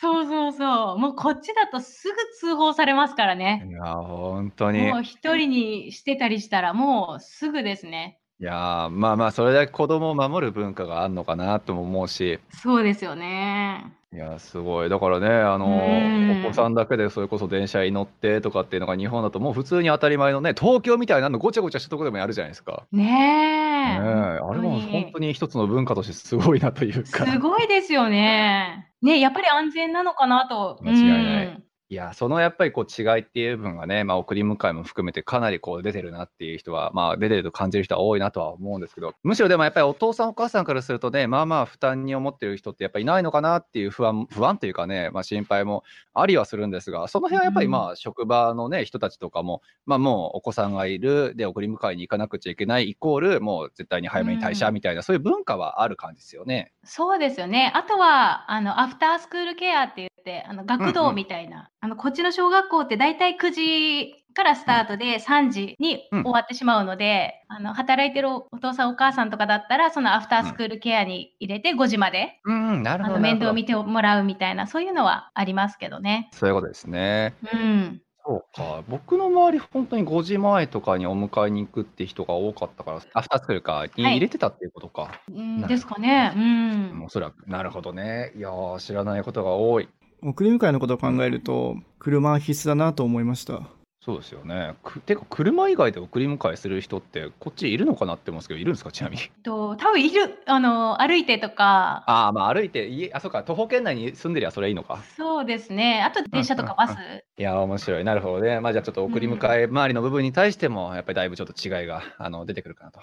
[0.00, 0.98] そうそうそう。
[0.98, 3.64] もうこっちだとすぐ通報されますからね。
[3.68, 4.86] いやー、本当に。
[4.86, 8.17] もう一人にしてたりしたらもうすぐですね。
[8.40, 13.92] いやーまあまあそれだけ子供を守る文化があるのかなとも思うしそうですよね。
[14.14, 22.86] いやーすごいだからねあのうんお子さんだけでそれこそ電車に乗ってとかっていうのが日本だともう普通に当たり前のね東京みたいなのごちゃごちゃしたとこでもやるじゃないですか。
[22.92, 23.08] ねえ。
[23.08, 27.26] ねえあれは本当に一つの文化としてすごいなというか。
[27.26, 28.88] すごいですよね。
[29.02, 30.78] ね、やっぱり安全なのかなと。
[30.84, 56.74] 間違いないうんいや、そのやっぱりこう違いっていう部分がね、まあ送り迎えも含めてかなりこう出てるなっていう人は、まあ出てると感じる人は多いなとは思うんですけど、むしろでもやっぱりお父さんお母さんからするとね、まあまあ負担に思ってる人ってやっぱりいないのかなっていう不安、不安というかね、まあ心配もありはするんですが、その辺はやっぱりまあ職場のね、人たちとかも、まあもうお子さんがいる、で送り迎えに行かなくちゃいけないイコール、もう絶対に早めに退社みたいな、そういう文化はある感じですよね。
[56.84, 57.72] そうですよね。
[57.74, 73.20] あとは、あの、アフタースクールケアって言って、あの、学童みたいな、あの、こっちの小学校って大体9時からスタートで3時にうん終わってしまうので、あの、働いてるお父さんお母さんとかだったら、そのアフタースクールケアに入れて5時まで、うん、うん、なるほど。
[73.20, 76.28] 面倒見てもらうみたいな、そういうのはありますけどね。
[76.32, 77.34] そういうことですね。
[77.52, 78.02] うん。
[78.28, 85.12] そうか、僕の周り、本当に5時前とかにお迎えに行くって人が多かったから、アフタースクールかにはい入れてたっていうことか。
[85.34, 86.34] うん、なるですかね。
[86.36, 87.04] うん。
[87.06, 87.46] おそらく。
[87.46, 88.32] なるほどね。
[88.36, 89.88] いやー、知らないことが多い。
[90.22, 93.62] 送り迎えのことを考えると、車は必須だなと思いました。
[94.00, 94.74] そうですよね。
[94.82, 99.22] くてか、車以外で送り迎えする人って、こっちいるのかなって思うんですけど、いるんですか、ちなみに。
[99.42, 102.04] と、多分いる、あの、歩いてとか。
[102.06, 105.02] ああ、まあ歩いて、家、あ、そうか、徒歩圏内に住んでりゃそれいいのか。
[105.16, 106.02] そうですね。
[106.02, 106.96] あと電車とかバス。
[107.36, 108.04] いや、面白い。
[108.04, 108.60] なるほどね。
[108.60, 113.00] まあじゃあちょっと送り迎え周りの部分に対しても、やっぱりだいぶちょっと違いがあの出てくるかなと。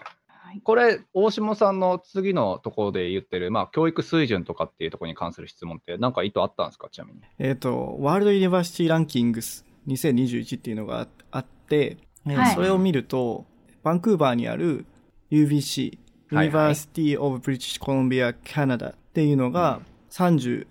[0.63, 7.21] これ、大下さんの次のところで言ってる、まあ、教育水準とかっていうところに関する質問って、なんか意図あったんですか、ちなみに。
[7.39, 13.45] えっ、と、ワールドユニバーシティランキングス2021っていうのがあって、はい、それを見ると、
[13.83, 14.85] バンクーバーにある
[15.31, 15.97] UBC、
[16.31, 20.65] University of British Columbia Canada っていうのが34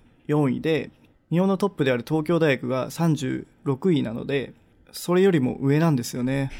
[0.50, 0.90] 位で、
[1.30, 4.52] 日本のトップである東京大学が36位なので、
[4.92, 6.50] それよりも上なんですよね。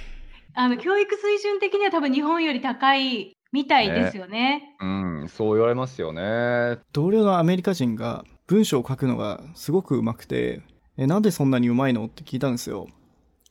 [0.55, 4.39] あの、教育水準的には多分日本より高いみたいですよね。
[4.39, 4.87] ねう
[5.25, 6.79] ん、そう言われますよね。
[6.93, 10.63] 同僚のアメリカ人が文章を書くのがすごく上手くて、
[10.97, 12.07] え、なんでそんなに上手いの？
[12.07, 12.87] って聞いたんですよ。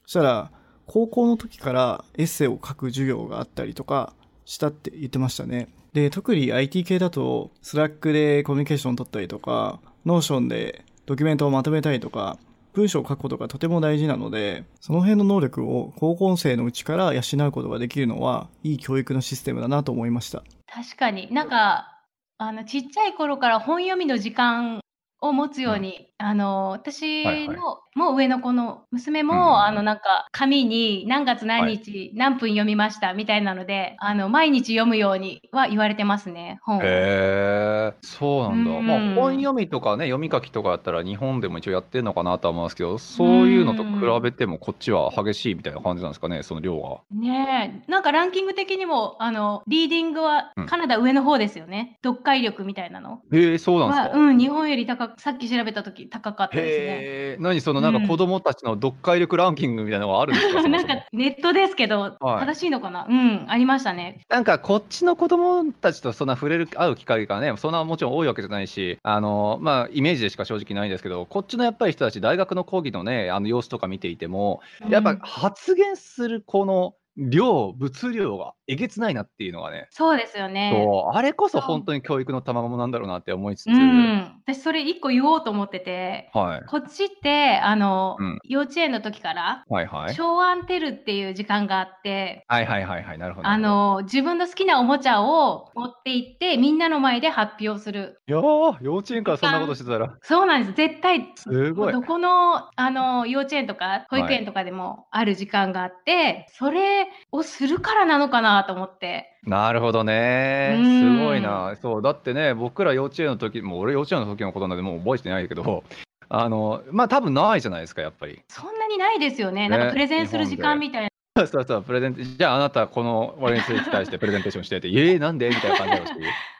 [0.03, 0.51] そしたら、
[0.85, 4.13] 高校の時からエッセイを書く授業があったりとか
[4.45, 5.69] したって言ってましたね。
[5.93, 12.37] で、特に IT 系だと、スラックでコミュニケーション取ったりとか、ノーションでドキュメントをまとめたりとか、
[12.73, 20.43] 文章を書くことがとても大事なので、その辺の能力を高校生のうちから養うことができるのは、いい教育のシステムだなと思いました。
[20.67, 22.01] 確かになんか、
[22.37, 24.81] あの、ちっちゃい頃から本読みの時間
[25.21, 38.71] を持つように、あの、私の、もう上の子の娘も、うん、あの、なんか、紙に何月何日、何分読みましたみたいなので、あの、毎日読むようには言われてますね、本へえ、そうなんだ。
[38.71, 47.01] うん、まあ、本読みとかね、読み書きとかやったら日本でも一応やってるのかなとは思いますけど、そういうのと比べてもこっちは激しいみたいな感じなんですかね、その量が。
[47.11, 51.99] ねえ、なんかランキング的にも、あの、リーディングはカナダ上の方ですよね。
[52.01, 53.19] 読解力みたいなの。
[53.33, 54.17] へえ、そうなんですか。
[54.17, 57.43] うん、日本より高く、さっき調べた時高かったですね。
[57.43, 63.07] 何そのなんか子供たちの読解力ランキングみたいなのがあるんですか、うん、なんかネットですけど、はい、正しいのかな？
[63.09, 64.21] うん、ありましたね。
[64.29, 79.87] なんかこっちの子供たちとそんな触れる、会う機会がね、そんなもちろん多いわけじゃないし、あの、まあ、イメージでしか正直ないんですけど、こっちのやっぱり人たち、大学の講義のね、あの様子とか見ていても、やっぱ発言するこの、量、物量がえげつないなっていうのがね。
[79.91, 80.71] そうですよね。
[80.73, 83.67] そう、あれこそ本当に教育の賜物なんだろうなって思いつつ。
[83.67, 84.41] うん。
[84.45, 86.65] 私それ一個言おうと思ってて、はい。
[86.67, 90.15] こっちって、あの、うん、幼稚園の時から、はいはい。
[90.15, 93.47] 昭和テルっていう時間があって、はいはいはいはい、なるほど。
[93.47, 98.21] あの、自分の好きなおもちゃを持って行って、みんなの前で発表する。
[98.27, 100.15] いやー、幼稚園からそんなことしてたら。
[100.21, 100.73] そうなんです。
[100.73, 101.93] 絶対、すごい。
[101.93, 109.37] どこの、あの、幼稚園とか保育園とかでもある時間があって、はい、それをするからなのかなと思って。
[109.43, 110.79] なるほどね。
[110.83, 111.75] すごいな。
[111.81, 115.83] そう、だってね、僕ら幼稚園の時、もう俺幼稚園の時のことなんでもう覚えてないけど、
[116.29, 118.41] あの、まあ多分ないじゃないですか、やっぱり。
[118.47, 119.69] そんなにないですよね。
[119.69, 121.09] ねなんかプレゼンする時間みたいな。
[121.47, 125.49] そうそう、プレゼンじゃああなたこの俺に対して プレゼンテーションしてて、えー、なんで？
[125.49, 126.13] みたいな感じだし。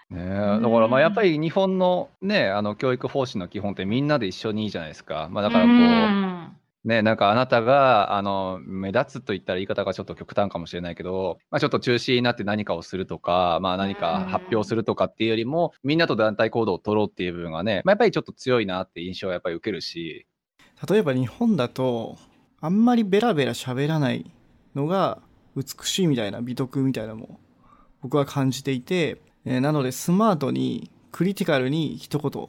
[0.10, 5.28] ね、だからまあやっぱり日本のね、あの教育方針の基本ってみんなで一緒にいいじゃないですか。
[5.32, 20.28] まあだからこう、ね、なんかあなたが、あの、目立つと言ったら言い方がちょっと極端かもしれないけど、まあちょっと中止になって何かをするとか、まあ何か発表するとかっていうよりも、みんなと団体行動を取ろうっていう部分がね、まあやっぱりちょっと強いなって印象はやっぱり受けるし。
[20.90, 22.18] 例えば日本だと、
[22.60, 24.32] あんまりベラベラ喋らない
[24.76, 25.22] のが
[25.56, 27.40] 美しいみたいな美徳みたいなのも
[28.02, 32.48] 僕は感じていて、えー、なのでスマートにクリティカルに一言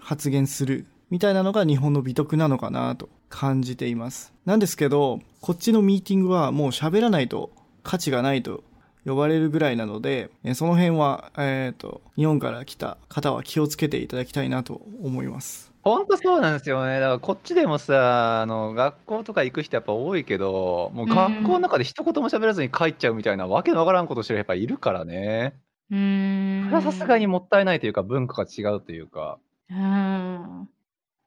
[0.00, 4.32] 発言するみたいなのが日本の美徳なのかなと感じています。
[4.44, 7.50] なんですけど、こっちのミーティングはもう喋らないと
[7.82, 8.64] 価値がないと
[9.06, 15.72] 呼ばれるぐらいなので、その辺は、えっ、ー、と、日本から来た方は気をつけていただきたいなと思います。
[15.82, 16.98] 本当そうなんですよね。
[16.98, 25.54] だからこっちでもさ、あの、学校とか行く人やっぱ多いけど、もう学校の中で一言も喋らずに帰っちゃうみたいなわけのわからんことしてるやっぱいるからね。
[25.92, 26.64] うん。
[26.64, 29.38] それはさすがにもったいないというか、文化が違うというか。
[29.70, 30.68] うん。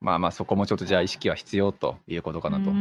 [0.01, 2.71] まあまあそこもちょっとじゃあ意識は必要ということかなと。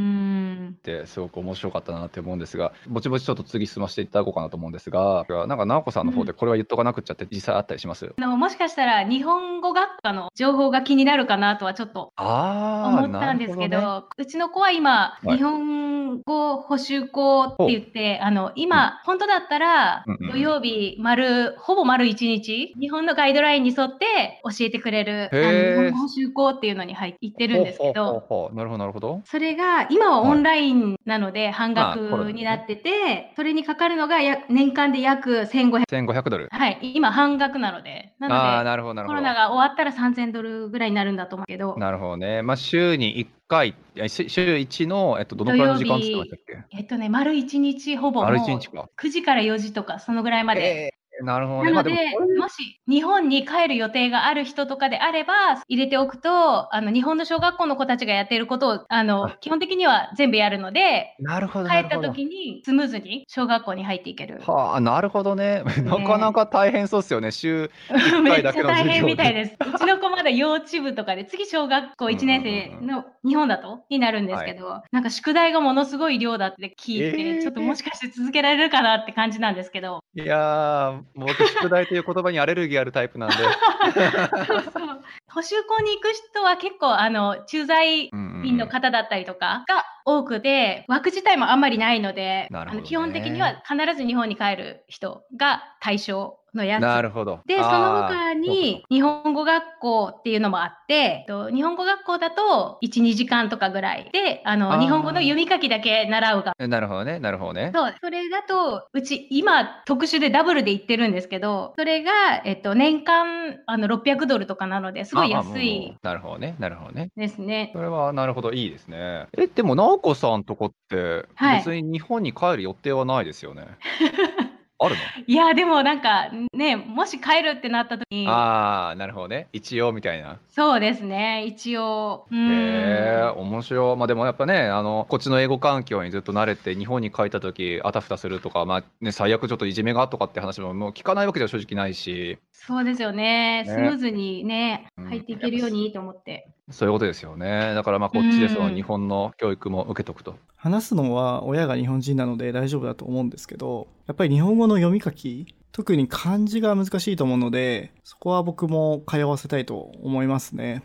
[0.85, 29.21] ですごく面白かったなって思うんですが、ぼちぼちちょっと次進ませていただこうかなと思うんですが、なんか直子さんの方でこれは言っとかなくっちゃって実際あったりします、うん、もしかしたら日本語学科の情報が気になるかなとはちょっと思ったんですけど、どね、うちの子は今、日本語補習校って言って、あの今、うん、本当だったら土曜日丸、ほぼ丸1日、日本のガイドラインに沿って教えてくれる日本語補習校っていうのに入っ行ってるんですけほうど、ほうほうなるほど、なるほど。
[29.25, 31.99] それが今はオンラインなので半額
[32.33, 36.49] になってて、それにかかるのがや年間で約1500、1500ドル。
[36.51, 39.21] はい、今半額なので、なああ、ので、なるほど、なるほど。
[39.21, 42.43] コロナが終わったら3000ドルぐらいになるんだと思うけど、なるほどね。
[42.43, 46.77] まあ、週に1回、週1の、えっと、どのくらいの時間って言ってましたっけ？
[46.77, 48.89] えっとね、丸1日ほぼもう丸1日か。
[49.01, 50.93] 9時から4時とか、そのぐらいまで。
[51.19, 51.71] えーなるほどね。
[51.73, 61.99] なので、まあでもし日本に帰る予定がある人とかであれば、入れておくと、あの日本の小学校の子たちがやっていることをあのあ基本的には全部やるので、なるほど、帰った。
[61.99, 64.41] 時にスムーズに小学校に入っていける。
[64.47, 65.63] はあ、なるほどね。
[65.85, 67.31] なかなか大変そうですよね。
[67.33, 67.71] 週
[68.23, 69.57] めっちゃだけの大変みたいです。
[69.75, 83.37] うちの子まだ幼稚部とかで、次小学校1年生の日本だとになるんですけど、なんか宿題がものすごい量だって聞いて、えーちょっともしかして続けられるかなって感じなんですけど、いやー、僕、宿題という言葉にアレルギーあるタイプなんで。
[83.37, 84.99] そうそう
[85.31, 96.83] 補習校に行く人は結構あの駐在員の方だったりとかが多くて、枠自体もあんまりないので、ねあの基本的には必ず日本に帰る人が対象のやつ。
[96.83, 97.41] なるほど。
[97.47, 106.55] で、その他に日本語学校っていうのもあって、えっと日本語学校だと1、2時間とかぐらいで、あのあー日本語の読み書きだけ習うが。
[106.59, 107.71] なるほどね、なるほどね。
[107.75, 112.11] そう、それだと、うち今特殊でダブルで行ってるんですけど、それが、
[112.45, 117.11] えっと、年間あの600ドルとかなので、すごい安いなるほどね、なるほどね。
[117.17, 117.71] ですね。
[117.75, 119.27] それはなるほど、いいですね。
[119.37, 123.67] え、でも、直子さんとこって、はい別に日本に帰る予定はないですよね。
[124.81, 125.01] あるの？
[125.27, 129.49] いや、でもなんかね、もし帰るってなった時に、ああ、なるほどね。
[129.53, 130.39] 一応みたいな。
[130.49, 132.27] そうですね、一応。
[132.31, 133.97] うんへえ、面白い。
[133.97, 143.65] まあでもやっぱね、あの、こっちの英語環境にずっと慣れて、日本に帰った時、あたふたするとか、まあね、最悪ちょっといじめがとかって話ももう聞かないわけじゃ正直ないし、そうですよね。
[143.65, 146.49] ねスムーズにね、うん入っていけるようにと思って。
[146.71, 147.75] そういうことですよね。
[147.75, 150.37] だからまあこっちでそのうん日本の教育も受けとくと。
[150.57, 160.83] 話すのは親が日本人なので大丈夫だと思うんですけど、やっぱり日本語の読み書き、特に漢字が難しいと思うので、そこは僕も通わせたいと思いますね。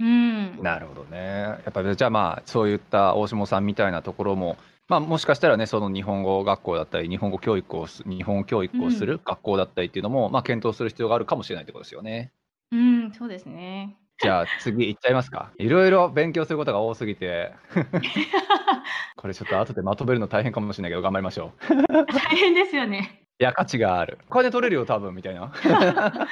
[0.00, 0.62] うん。
[0.62, 1.18] なるほどね。
[1.18, 4.56] やっぱりじゃあまあそういった大下さんみたいなところも、
[4.88, 12.32] まあもしかしたらね、その日本語学校だったり、日本語教育をす、日本語教育をする学校だったりっていうのも、まあ検討する必要があるかもしれないってことですよね。
[12.72, 13.96] うん、そうですね。
[14.18, 15.52] じゃあ次行っちゃいますか。
[15.58, 17.52] いろいろ勉強することが多すぎて、
[19.16, 22.06] これちょっと後でまとめるの大変かもしれないけど頑張りましょう。
[22.12, 23.22] 大変ですよね。
[23.38, 24.18] いや、価値がある。
[24.28, 25.52] お金取れるよ、多分、みたいな。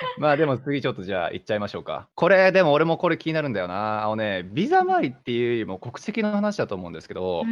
[0.18, 2.08] まあでも次ちょっとじゃあ行っちゃいましょうか。
[2.14, 4.04] これでも俺もこれ気になるんだよな。
[4.04, 7.42] あのね、ビザ周りっていうよりも国籍の話だと思うんですけど、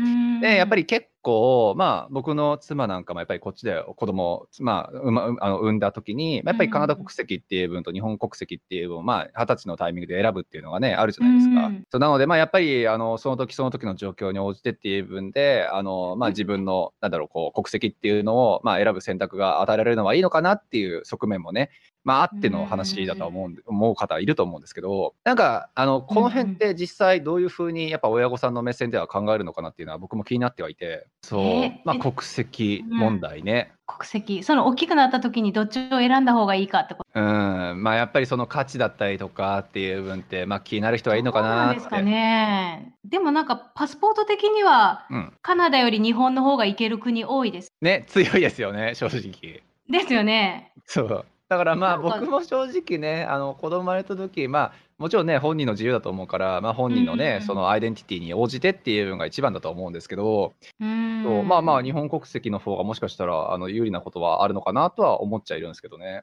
[0.40, 11.66] で、やっぱり、り結構、まあ僕の妻なんかもやっぱりこっちで子供を、まあ、産まあの産んだ時に、まあやっぱりカナダ国籍っていう分と日本国籍っていう分を、まあ二十歳のタイミングで選ぶっていうのがね、あるじゃないですか。
[11.66, 21.70] うんそうなので、まあやっぱり、あの、その時その時の状況に応じてっていう分で、あの、まあ自分の、なんだろう、こう、国籍っていうのを、まあ選ぶ選択が与えられるのはいいのかなっていう側面もね、
[22.04, 33.72] まああっての話だとは思うんで、思う方いると思うんですけど、なんか、あの、この辺って実際どういうふうに、やっぱ親御さんの目線では考えるのかなっていうのは僕も気になってはいて、そうえ、まあえ国籍問題ね。
[33.86, 42.94] 国籍、その大きくなった時にどっちを選んだ方がいいかってことうん、まあやっぱりその価値だったりとかっていう部分って、まあ気になる人はいいのかなですかね。
[43.04, 45.32] でもなんかパスポート的にはうん。
[45.42, 47.72] カナダより日本の方が行ける国多いです。
[47.80, 49.62] ね、強いですよね、正直。
[49.88, 50.72] ですよね。
[50.84, 51.24] そう。
[51.48, 61.22] だからまあ僕も正直ね、あの子供生まれた時、まあもちろんね、本人の自由だと思うから、まあ本人のね、うんそのアイデンティティに応じてっていうのが一番だと思うんですけど、うん。
[61.24, 66.22] そうまあまあ日本国籍の方がもしかしたらあの有利なことはあるのかなとは思っちゃいるんですけどね。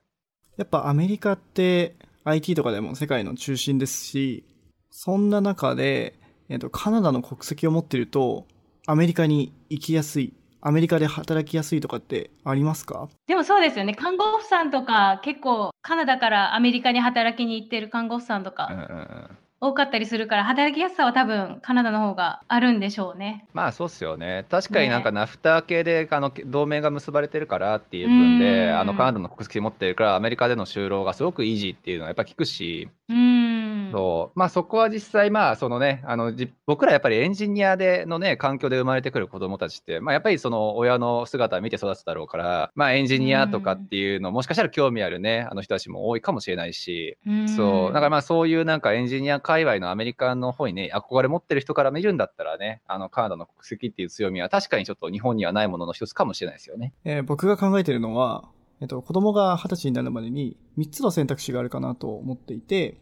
[0.58, 4.44] やっぱアメリカって IT とかでも世界の中心ですし、
[4.92, 6.20] そんな中で、
[6.50, 8.46] えっと、カナダの国籍を持ってると、
[8.88, 10.34] アメリカに行きやすい、
[10.68, 13.08] アメリカで働きやすいとかってありますか？
[13.28, 13.94] でもそうですよね。
[13.94, 19.38] 看護婦さんとか結構カナダからアメリカに働きに行ってる看護婦さんとうんうんかうん。
[19.62, 23.46] 多かったりするから、働きやすさは多分カナダの方があるんでしょうね。
[23.54, 24.46] まあそうっすよね。
[24.50, 25.16] 確かになんかね。
[25.16, 28.80] ナフタ系であの同盟が結ばれてるからっていう分で、うん。
[28.80, 33.90] あのカナダの国籍持ってるからアメリカでの就労がすごくイージーっていうのはやっぱ聞くし、うん。
[33.92, 34.40] そう。
[34.40, 47.48] まあ、そこは実際、まあそのね、あのじ僕らやっぱりエンジニアでの、ね、環境で生まれてくる子どもたちって、まあ、やっぱりその親の姿を見て育つだろうから、まあ、エンジニアとかっていうの、もしかしたら興味ある、ね、あの人たちも多いかもしれないし、うん。
[47.50, 47.94] そう。
[47.94, 56.96] だからまあそういうなんかエンジニア界隈のアメリカの方にね、憧れ持ってる人から見るんだったらね、あのカナダの国籍っていう強みは確かにちょっと日本にはないものの一つかもしれないですよね。
[57.04, 58.50] えー僕が考えてるのは、
[58.82, 62.98] えっと、子供が二十歳になるまでに3つの選択肢があるかなと思っていて、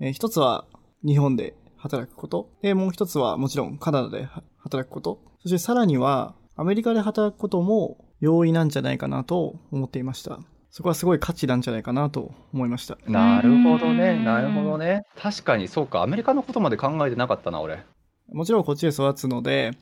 [0.00, 0.64] えー一つは
[1.04, 2.48] 日本で働くこと。
[2.62, 5.20] で、もう一つはもちろんカナダで働くこと。
[5.42, 10.40] そしてさらにはアメリカで働くことも容易なんじゃないかなと思っていました。
[10.70, 12.98] そこはすごい価値なんじゃないかなと思いました。
[13.06, 15.02] なるほどうね、んなるほどね。
[15.16, 17.84] 確かにそうか、アメリカのことまで考えてなかったな、俺。
[18.32, 19.72] もちろんこっちで育つので、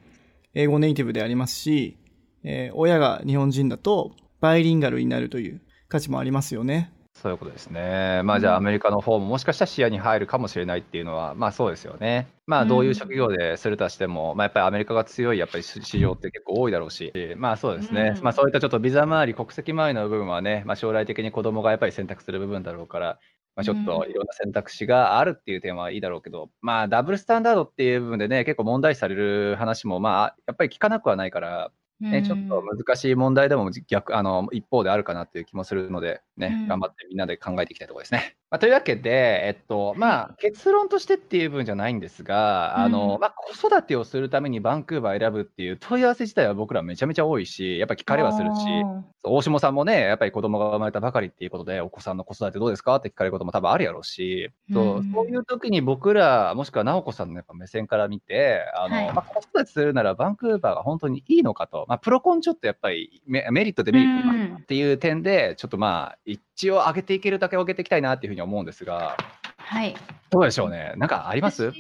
[0.54, 1.98] 英語ネイティブでありますし、
[2.44, 6.92] えー親が日本人だとバイリンガルになるという価値もありますよね。
[7.22, 8.20] そういうことですね。
[8.24, 12.28] まあじゃあアメリカの方ももしかしたら視野に入るかもしれないっていうのは、まあそうですよね。
[12.46, 18.12] まあどういう職業でするとしても、まあやっぱりアメリカが強いやっぱり市場って結構多いだろうし、まあそうですね。
[18.16, 23.18] うんまあそういったちょっとビザ周り、国籍周りの部分はね、まあ将来的に子供がやっぱり選択する部分だろうから、
[23.56, 38.36] まあちょっといろんな選択肢があるっていう点はいいだろうけど、まあダブルスタンダードっていう部分でね、結構問題視される話もまあやっぱり聞かなくはないから、ね、ちょっと難しい問題でも逆あの一方であるかなっていう気もするので、ねうん頑張ってみんなで考えていきたいところですね。
[38.48, 48.84] まあ、というわけで、えっとまあ、結論としてっていう部分じゃないんですが、あのうんまあ、子育てをするためにバンクーバー選ぶっていう問い合わせ自体は僕らめちゃめちゃ多いし、やっぱ聞かれはするし、
[49.24, 55.12] 大下さんもね、やっぱり子供が生まれたばかりっていうことで、お子さんの子育てどうですかって聞かれることも多分あるやろうし、そううん。
[55.12, 59.12] そういう時に僕ら、もしくは直子さんのやっぱ目線から見て、あのはい。
[59.12, 66.40] まあ、子育てするならバンクーバーが本当にいいのかと、まあ、プロコンちょっとやっぱりメメリット、デメリットがあるっていう点で、ちょっとまあ、一
[66.70, 69.16] 応上げていけるだけ上げていきたいなっていうふうに思うんですが、
[69.58, 69.94] はい。
[70.30, 71.72] どうでしょうね、なんかあります？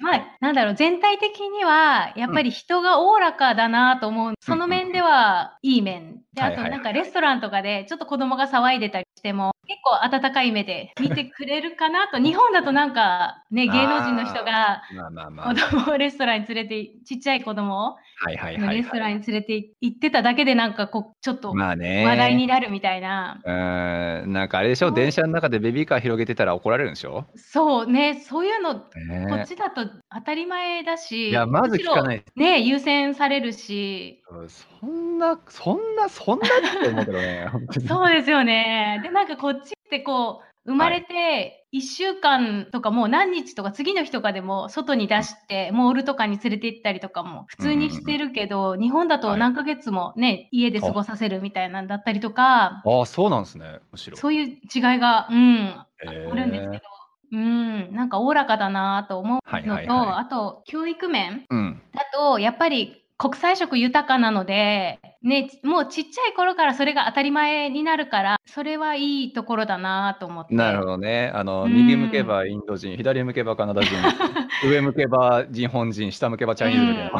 [0.00, 4.34] まあ、なんだろう、全体的には、やっぱり人がおおらかだなと思う。
[4.40, 6.20] その面ではいい面。
[6.34, 12.18] で、あと、なんかレストランとかで、ちょっと子供が騒いでたりしても、結構温かい目で見てくれるかなと。
[12.18, 14.82] 日本だとなんか、ね、芸能人の人が、
[15.42, 19.14] 子供をレストランに連れて、ちっちゃい子供をはいはいはい、レストラはい。
[19.16, 22.04] ンに連れて行ってただけで、なんかこう、ちょっとまあね。
[22.04, 23.40] 話題になるみたいな。
[23.44, 27.86] うーん、なんかあれでしょ、電車の中でベビーカー広げてたら怒られるんでしょ、そう。
[27.86, 32.24] ね、そういうの、こねっちだと当たり前だし、いや、まず聞かない。
[32.36, 36.50] ね、優先されるし、うんそんな、そんな、そんなっ
[36.82, 37.48] て思うけどね。
[37.88, 39.00] そうですよね。
[39.02, 54.16] で、なんかこっちってこう、生まれて1週間とかもう何日とか次の日とかでも外に出して、モールとかに連れて行ったりとかも普通にしてるけど、日本だとはい何ヶ月もね、家で過ごさせるみたいなんだったりとか、ああ、そうなんですね、むしろ。
[54.16, 56.93] そういう違いが、うん、あへるんですけどー、
[57.34, 61.82] うん、なんかおおらかだなと思うはいのと、はいはいあと教育面うん。
[61.92, 70.54] だと、やっぱり国際色豊かなので、ね、もうちっちゃい頃からそれが当たり前になるから、それはいいところだなと思って。
[70.54, 71.32] なるほどね。
[71.34, 73.94] あの、うん右向けばインド人、左向けばカナダ人、
[74.68, 77.10] 上向けば日本人、下向けばチャイニーズみたい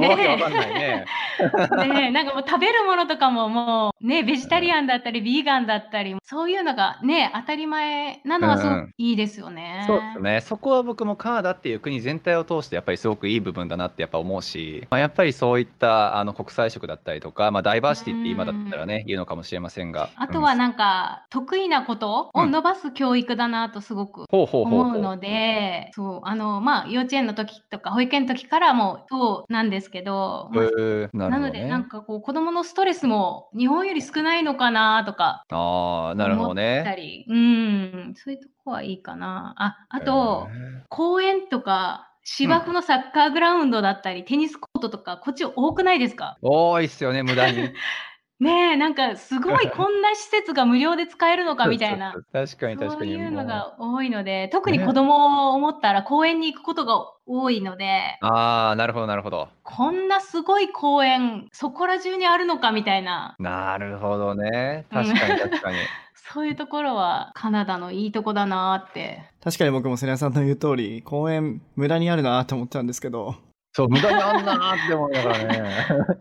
[0.00, 0.08] な。
[0.08, 1.04] わけわかんないね。
[1.92, 9.84] ねえなんかもう食べるものとかももうね、ベジタリアンだったり、ビーガンだったり、そういうのがね、当たり前なのはすごいいですよね。
[9.86, 10.40] そうですね。
[10.42, 20.04] そこは僕もカナダっていう国全体を通してやっぱりすごくいい部分だなってやっぱ思うし、まあ、やっぱりそういったあの国際色だったりとか、まあ、ダイバーシティって今だったらね、言うのかもしれませんが。
[20.18, 24.24] うんあとはなんか、得意なことを伸ばす教育だなとすごく。
[24.30, 31.88] 思うので、そう、あの、まあ、幼稚園の時とか保育園の時からもそうなんですけど、まあなるほどなので、なんね。
[31.88, 36.94] かこう、子供のストレスも日本より少ないのかなとかああ、なるほどね。
[36.96, 39.54] り、うん、そういうとこはいいかな。
[39.56, 40.48] あ、あと、
[40.88, 46.38] 公園とか、芝生のサッカーグラウンドだったり、テニスコートとか、こっち多くないですか？
[46.40, 47.70] 多いっすよね、無駄に。
[48.40, 52.12] ねえ、なんかすごい こんな施設が無料で使えるのかみたいな。
[52.32, 53.12] 確かに確そうかに。
[53.12, 59.48] いうのもうが多いので、特にね子供を思ったら公園に行くことが多いので、ああ、なるほど、なるほど。
[59.62, 64.84] こんなすごい公園、そこら中にあるのかみたいな、なるほどね。
[64.90, 65.76] うん確かに確かに。
[66.14, 69.22] そういうところはカナダのいいとこだなって。
[69.42, 73.36] 確かに僕もセリアさんの言う通り、公園無駄にあるなと思ったんですけど、
[73.74, 75.64] そう、無駄にあんなーって思いながらね。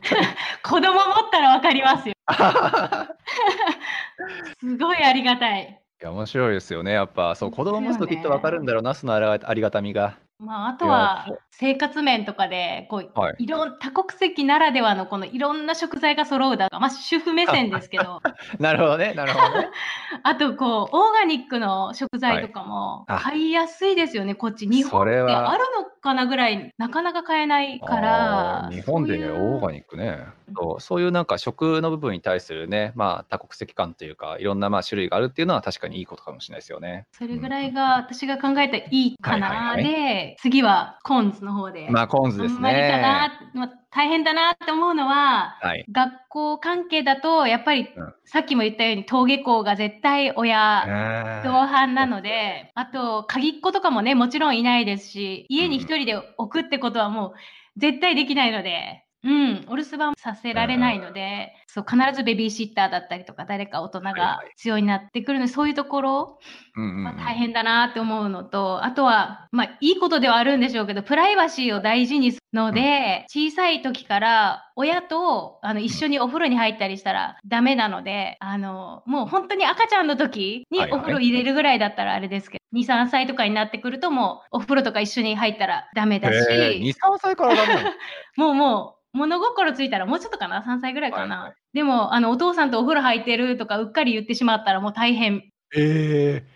[0.64, 2.16] 子供持ったらわかりますよ。
[4.60, 5.80] すごいありがたい。
[6.01, 6.93] いや、面白いですよね。
[6.93, 9.20] やっぱ、そう、子供持つときっとわかるんだろうな、そのあ
[9.54, 10.16] りがたみが。
[10.39, 18.22] まあ、あとは生活面とかでこう、はいい、ろん多国籍ならではのこのいろんな食材が揃うだとか、まあ、主婦目線ですけど
[18.60, 19.70] なるほどね、なるほどね。
[20.24, 30.26] あとこうオーガニックの食材とかも買いやすいですよね、こっち日本ってあるのかなぐらいなかなか買えないかあらー日本でね、オーガニックね。
[30.56, 37.08] そうそういうなんか食の部分に対するね、まあ多国籍感というか、いろんなまあ種類があるっていうのは確かにいいことかもしれないですよね。
[37.14, 41.88] それぐらいが私が考えたいいかな、で、次はコーンズの方で。
[41.89, 43.01] まあ、コーンズですね。
[43.01, 45.86] な、まあ、大変だなって思うのは、はい。
[45.91, 48.14] 学校関係だと、やっぱり、うん。
[48.26, 64.51] さっきも言ったように登下校が絶対親同あ伴なので、あと、鍵っ子とかもね、もちろんいないですし、家に一人で置くってことはもう絶対できないので、うん、お留守番させられないので、そう、必ずベビーシッターだったりとか、誰か大人がはいはい。
[64.57, 80.99] 必要になってくるので、そういうところ、ーうんうん大変だなって思うのと、あとは、まあ、いいことではあるんでしょうけど、プライバシーを大事にするので、小さい時から親とあの一緒にお風呂に入ったりしたらダメなので、あの、もう本当に赤ちゃんの時にはいはい。
[80.99, 87.84] お風呂入れるぐらいだったらあれですけど、2、3歳とかになってくるともうお風呂とか一緒に入ったらダメだへー2、し、3歳からダメ
[88.38, 91.55] もうもう、物心ついたらもうちょっとかな ?3 歳ぐらいかな、はいはい。
[91.74, 95.43] でも、あの、お父さんとお風呂入ってるとかうっかり言ってしまったらもう大変
[95.76, 96.53] ええ。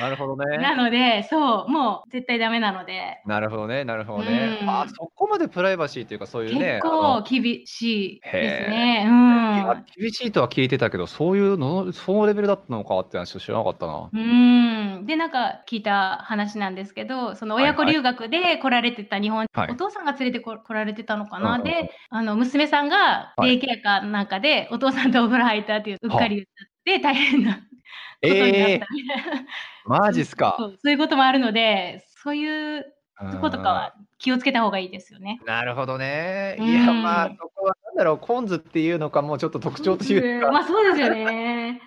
[0.00, 0.58] なるほどね。
[0.58, 4.58] なので、そう、もう絶対ダメなので、なるほどね、なるほどね。
[4.62, 4.70] うん。
[4.70, 9.04] あそこまでプライバシーというか、そういうね、結構厳しいですね。
[9.08, 9.40] うん。
[9.56, 9.82] や。
[9.96, 14.10] 厳しいとは聞いてたけど、そういうの、そのレベルだったのかって話知らなかったな。
[14.12, 19.70] うん、でなんか聞いた話なんですけどその親子留学で来られてた日本、はい。
[19.70, 21.72] お父さんが連れてこ来られてたのかな、うんうんうん。
[21.86, 23.50] であの娘さんがはい。
[23.50, 27.60] デイケアかなんかで、お父さんとお風呂入ったっていううっかり言っちゃって大変な
[28.22, 29.46] ことになったみたいな、
[29.86, 30.56] マジっすか。
[30.58, 32.84] そういうこともあるのでそういう
[33.32, 35.40] とことかは気をつけた方がいいですよね。
[35.44, 36.56] なるほどね。
[36.58, 41.24] うんいや、まあ、そこはなんだろう、コンズっていうのか、もうちょっと特徴というか、まあそうですよね。
[41.24, 41.80] ね、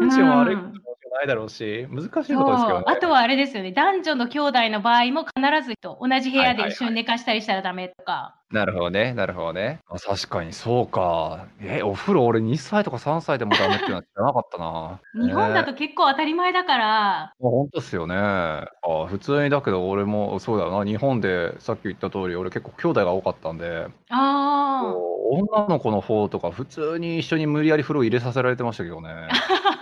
[0.00, 2.84] 必ずしも悪いことじゃないだろうし、難しいことですけどね。
[2.86, 8.36] あとはあれですよね、男女の兄弟の場合も必ずと同じ部屋はいはいはいで一緒に寝かしたりしたらダメとか。
[8.52, 9.80] なるほどね、なるほどね。
[9.88, 11.46] あ確かにそうか。
[11.60, 15.00] え、お風呂俺2歳とか3歳でもダメっていうのは知らなかったな。
[15.20, 18.16] 日本だとね結構当たり前だから、もう本当ですよね。
[18.16, 18.68] あ
[19.08, 20.84] 普通にだけど俺もそうだよな。
[20.84, 29.08] 日本でさっき言った通り俺結構兄弟が多かったんで、あこう女の子の方とか普通に一緒に無理やり風呂入れさせられてましたけどね。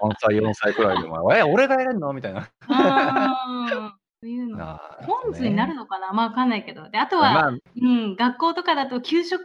[0.00, 2.12] 3歳、4歳くらいでも、え、俺がやれんの？
[2.12, 2.50] みたいな。
[4.22, 4.58] あ、あーそういうの。
[4.58, 6.12] なポンズになるのかな？
[6.12, 6.88] まあわかんないけど。
[6.90, 9.42] で、あとは、まあ、うん、学校とかだと給食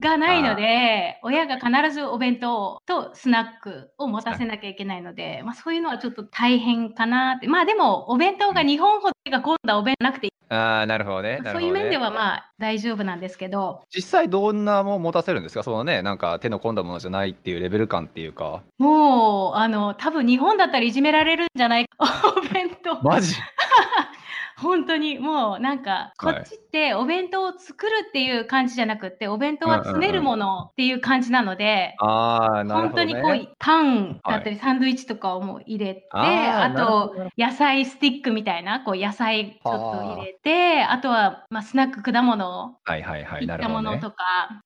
[0.00, 7.46] がないので、親が必ずお弁当とスナックを持たせなきゃいけないので、まあそういうのはちょっと大変かなって。
[7.46, 10.32] まあでも、お弁当が日本ほどが今度はお弁当なくていい。
[10.52, 11.38] あーなるほどね。
[11.38, 15.62] なるほどねそういう面ではまあ大丈夫なんですけど、実際どんなもん持たせるんですか？
[15.62, 18.62] そのね、なんか手の込んだものじゃないっていうレベル感っていうか。
[18.78, 21.98] もう、あの、多分日本だったらいじめられるんじゃないか。
[22.36, 23.00] お弁当。
[23.04, 23.36] マジ？
[24.60, 26.42] 本当にもうなんかこはい。
[26.42, 33.14] っちってお弁当を作るっていう感じじゃなくって、お弁当は詰めるものっていう感じなので、ああ、なるほど、ね。
[33.14, 40.98] 本当にこうパンだったりサンドイッチとかをもう入れて、あと野菜スティックみたいなこう野菜ちょっと入れてあ。
[40.98, 44.10] とはまあスナック果物はいはいはい、ったものと。
[44.10, 44.16] か、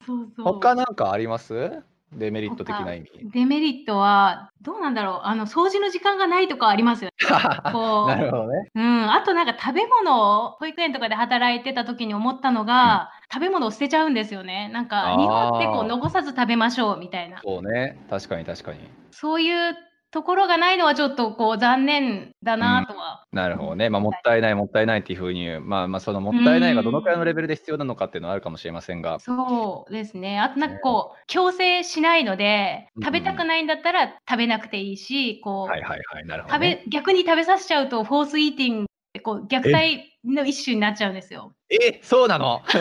[0.06, 0.46] そうそう。
[0.46, 1.84] 他なんかあります？
[2.16, 3.10] デメリット的な意味。
[3.32, 7.14] デメリットはどうなんだろうあの掃除の時間がないとかありますよね。
[7.72, 8.70] こうなるほどね。
[8.74, 14.70] うん、あとなんか食べ物を保育園とかで働いてた時に思ったのが、食べ物を捨てちゃうんですよね。
[14.72, 17.40] なんか日本ってこう残さず食べましょうみたいな。
[17.42, 17.98] そうね。
[18.08, 18.78] 確かに確かに。
[19.10, 19.76] そういう
[20.14, 23.24] ところがないのはちょっとこう残念だなとは。
[23.32, 23.90] なるほどね。
[23.90, 29.18] まあ、もったいない、もったいないっていうふうに、まあまあ、そのもったいないがどのくらいのレベルで必要なのかっていうのはあるかもしれませんが。
[29.18, 30.38] そうですね。
[30.38, 36.26] あとなんかこう、強制しないので、うん食べたくないんだったら食べなくていいし、こう、はいはいはい。
[36.26, 36.82] なるほど、食ね。
[36.84, 38.86] べ、逆に食べさせちゃうと、フォースイーティング
[39.20, 41.52] こう、虐待の一種になっちゃうんですよ。
[41.70, 42.62] え、そうなの？
[42.68, 42.78] そ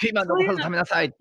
[0.00, 1.16] ピーマン残さず食べなさいって。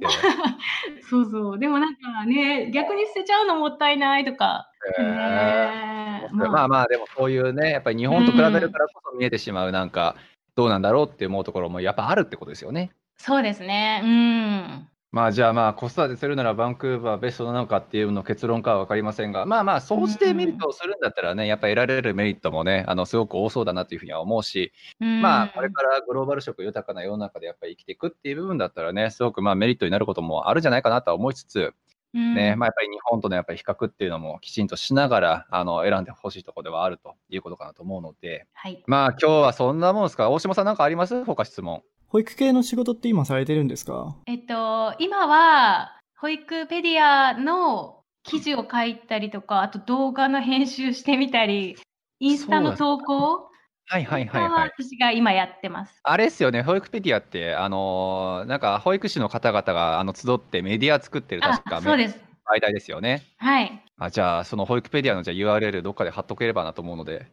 [1.10, 1.60] そうそう。
[1.60, 4.70] でもなんかね、逆に捨てちゃうのもったいないとか。
[4.98, 10.16] へーねまあまあ、でもそういうね、やっぱり日本と比べるからこそ見えてしまう、なんか、
[10.56, 12.92] どうなんだろうって思うところもやっぱあるってことですよね。
[13.18, 14.02] そうですね。
[14.04, 14.88] うん。
[15.16, 25.22] まあじゃあまあ子育てするならバンクーバーベストなのかっていうの結論かは分かりませんが、まあまあそうしてメリットをするんだったらね、やっぱ得られるメリットもね、あのすごく多そうだなというふうには思うし、うん。
[25.22, 31.74] まあこれからグローバル色豊かな世の中でやっぱり生きていくっていう部分だったらね、すごくまあメリットになることもあるんじゃないかなとは思いつつ、
[32.14, 32.36] うん。
[32.36, 38.84] ね、まあやっぱり日本とのやっぱり比較っていうのもきちんとしながら、あの選んでほしいところではあるということかなと思うので、はい。
[38.86, 40.30] まあ今日はそんなもんですか？
[40.30, 41.24] 大島さんなんかあります？
[41.24, 41.84] 他質問。
[42.16, 44.16] 保育系の仕事って今されてるんですか？
[44.26, 51.76] えっと、今は、保育ペディアの記事を書いたりとか、あと動画の編集してみたり、
[52.20, 53.50] インスタの投稿
[53.88, 54.70] はいはいはいははい。
[54.70, 56.00] 私が今やってます。
[56.04, 62.18] あれですよね、保育ペディアって、あのーなんか保育士の方々があの集ってメディア作ってるあ確か、そうです。
[62.48, 63.24] 媒体ですよね。
[63.40, 63.84] はい。
[63.98, 67.28] あじゃあ、その保育ペディアのじゃあ URL どっかで貼っとければなと思うので、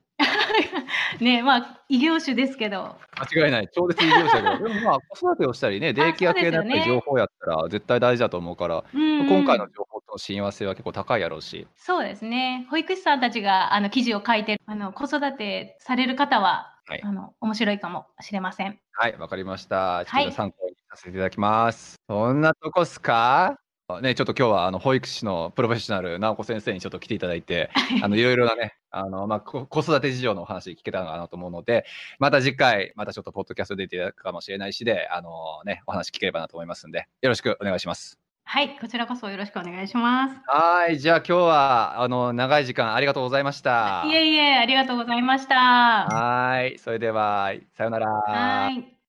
[1.20, 2.96] ねまあ異業種ですけど。
[3.34, 12.66] 間違いない、超絶異業者だけど、 でもまあ、子育てをしたりね、デイケア系のやっぱり情報やったら絶対大事だと思うから、うんうん今回の情報との親和性は結構高いやろうし、そうですね。
[12.70, 18.78] 保育士さんたちがあの記事を書いてるあの子育てされる方は、はいあの面白いかもしれません。
[18.92, 20.04] はい、わかりました。
[20.04, 21.96] ちょっはいと参考にさせていただきます。
[22.08, 23.58] そんなとこっすか？
[24.00, 27.70] ね、ちょっと今日はあの保育士のプロフェッショナル、直子先生にちょっと来ていただいて、
[28.02, 31.84] あのいろいろなね、あのまあ、こ子育て事情のお話聞けたのかなと思うので、
[32.18, 35.30] また次回、またちょっとポッドキャスト出ていただくかもしれないしで、あの
[35.64, 38.18] ね、お話聞ければなと思いますんで、よろしくお願いします。
[38.44, 40.34] はい、こちらこそよろしくお願いします。
[40.46, 44.04] はい、じゃあ今日はあの長い時間ありがとうございました。
[44.06, 45.54] いえいえ、ありがとうございました。
[45.54, 48.08] はい、それではさようなら。
[48.08, 48.92] はい。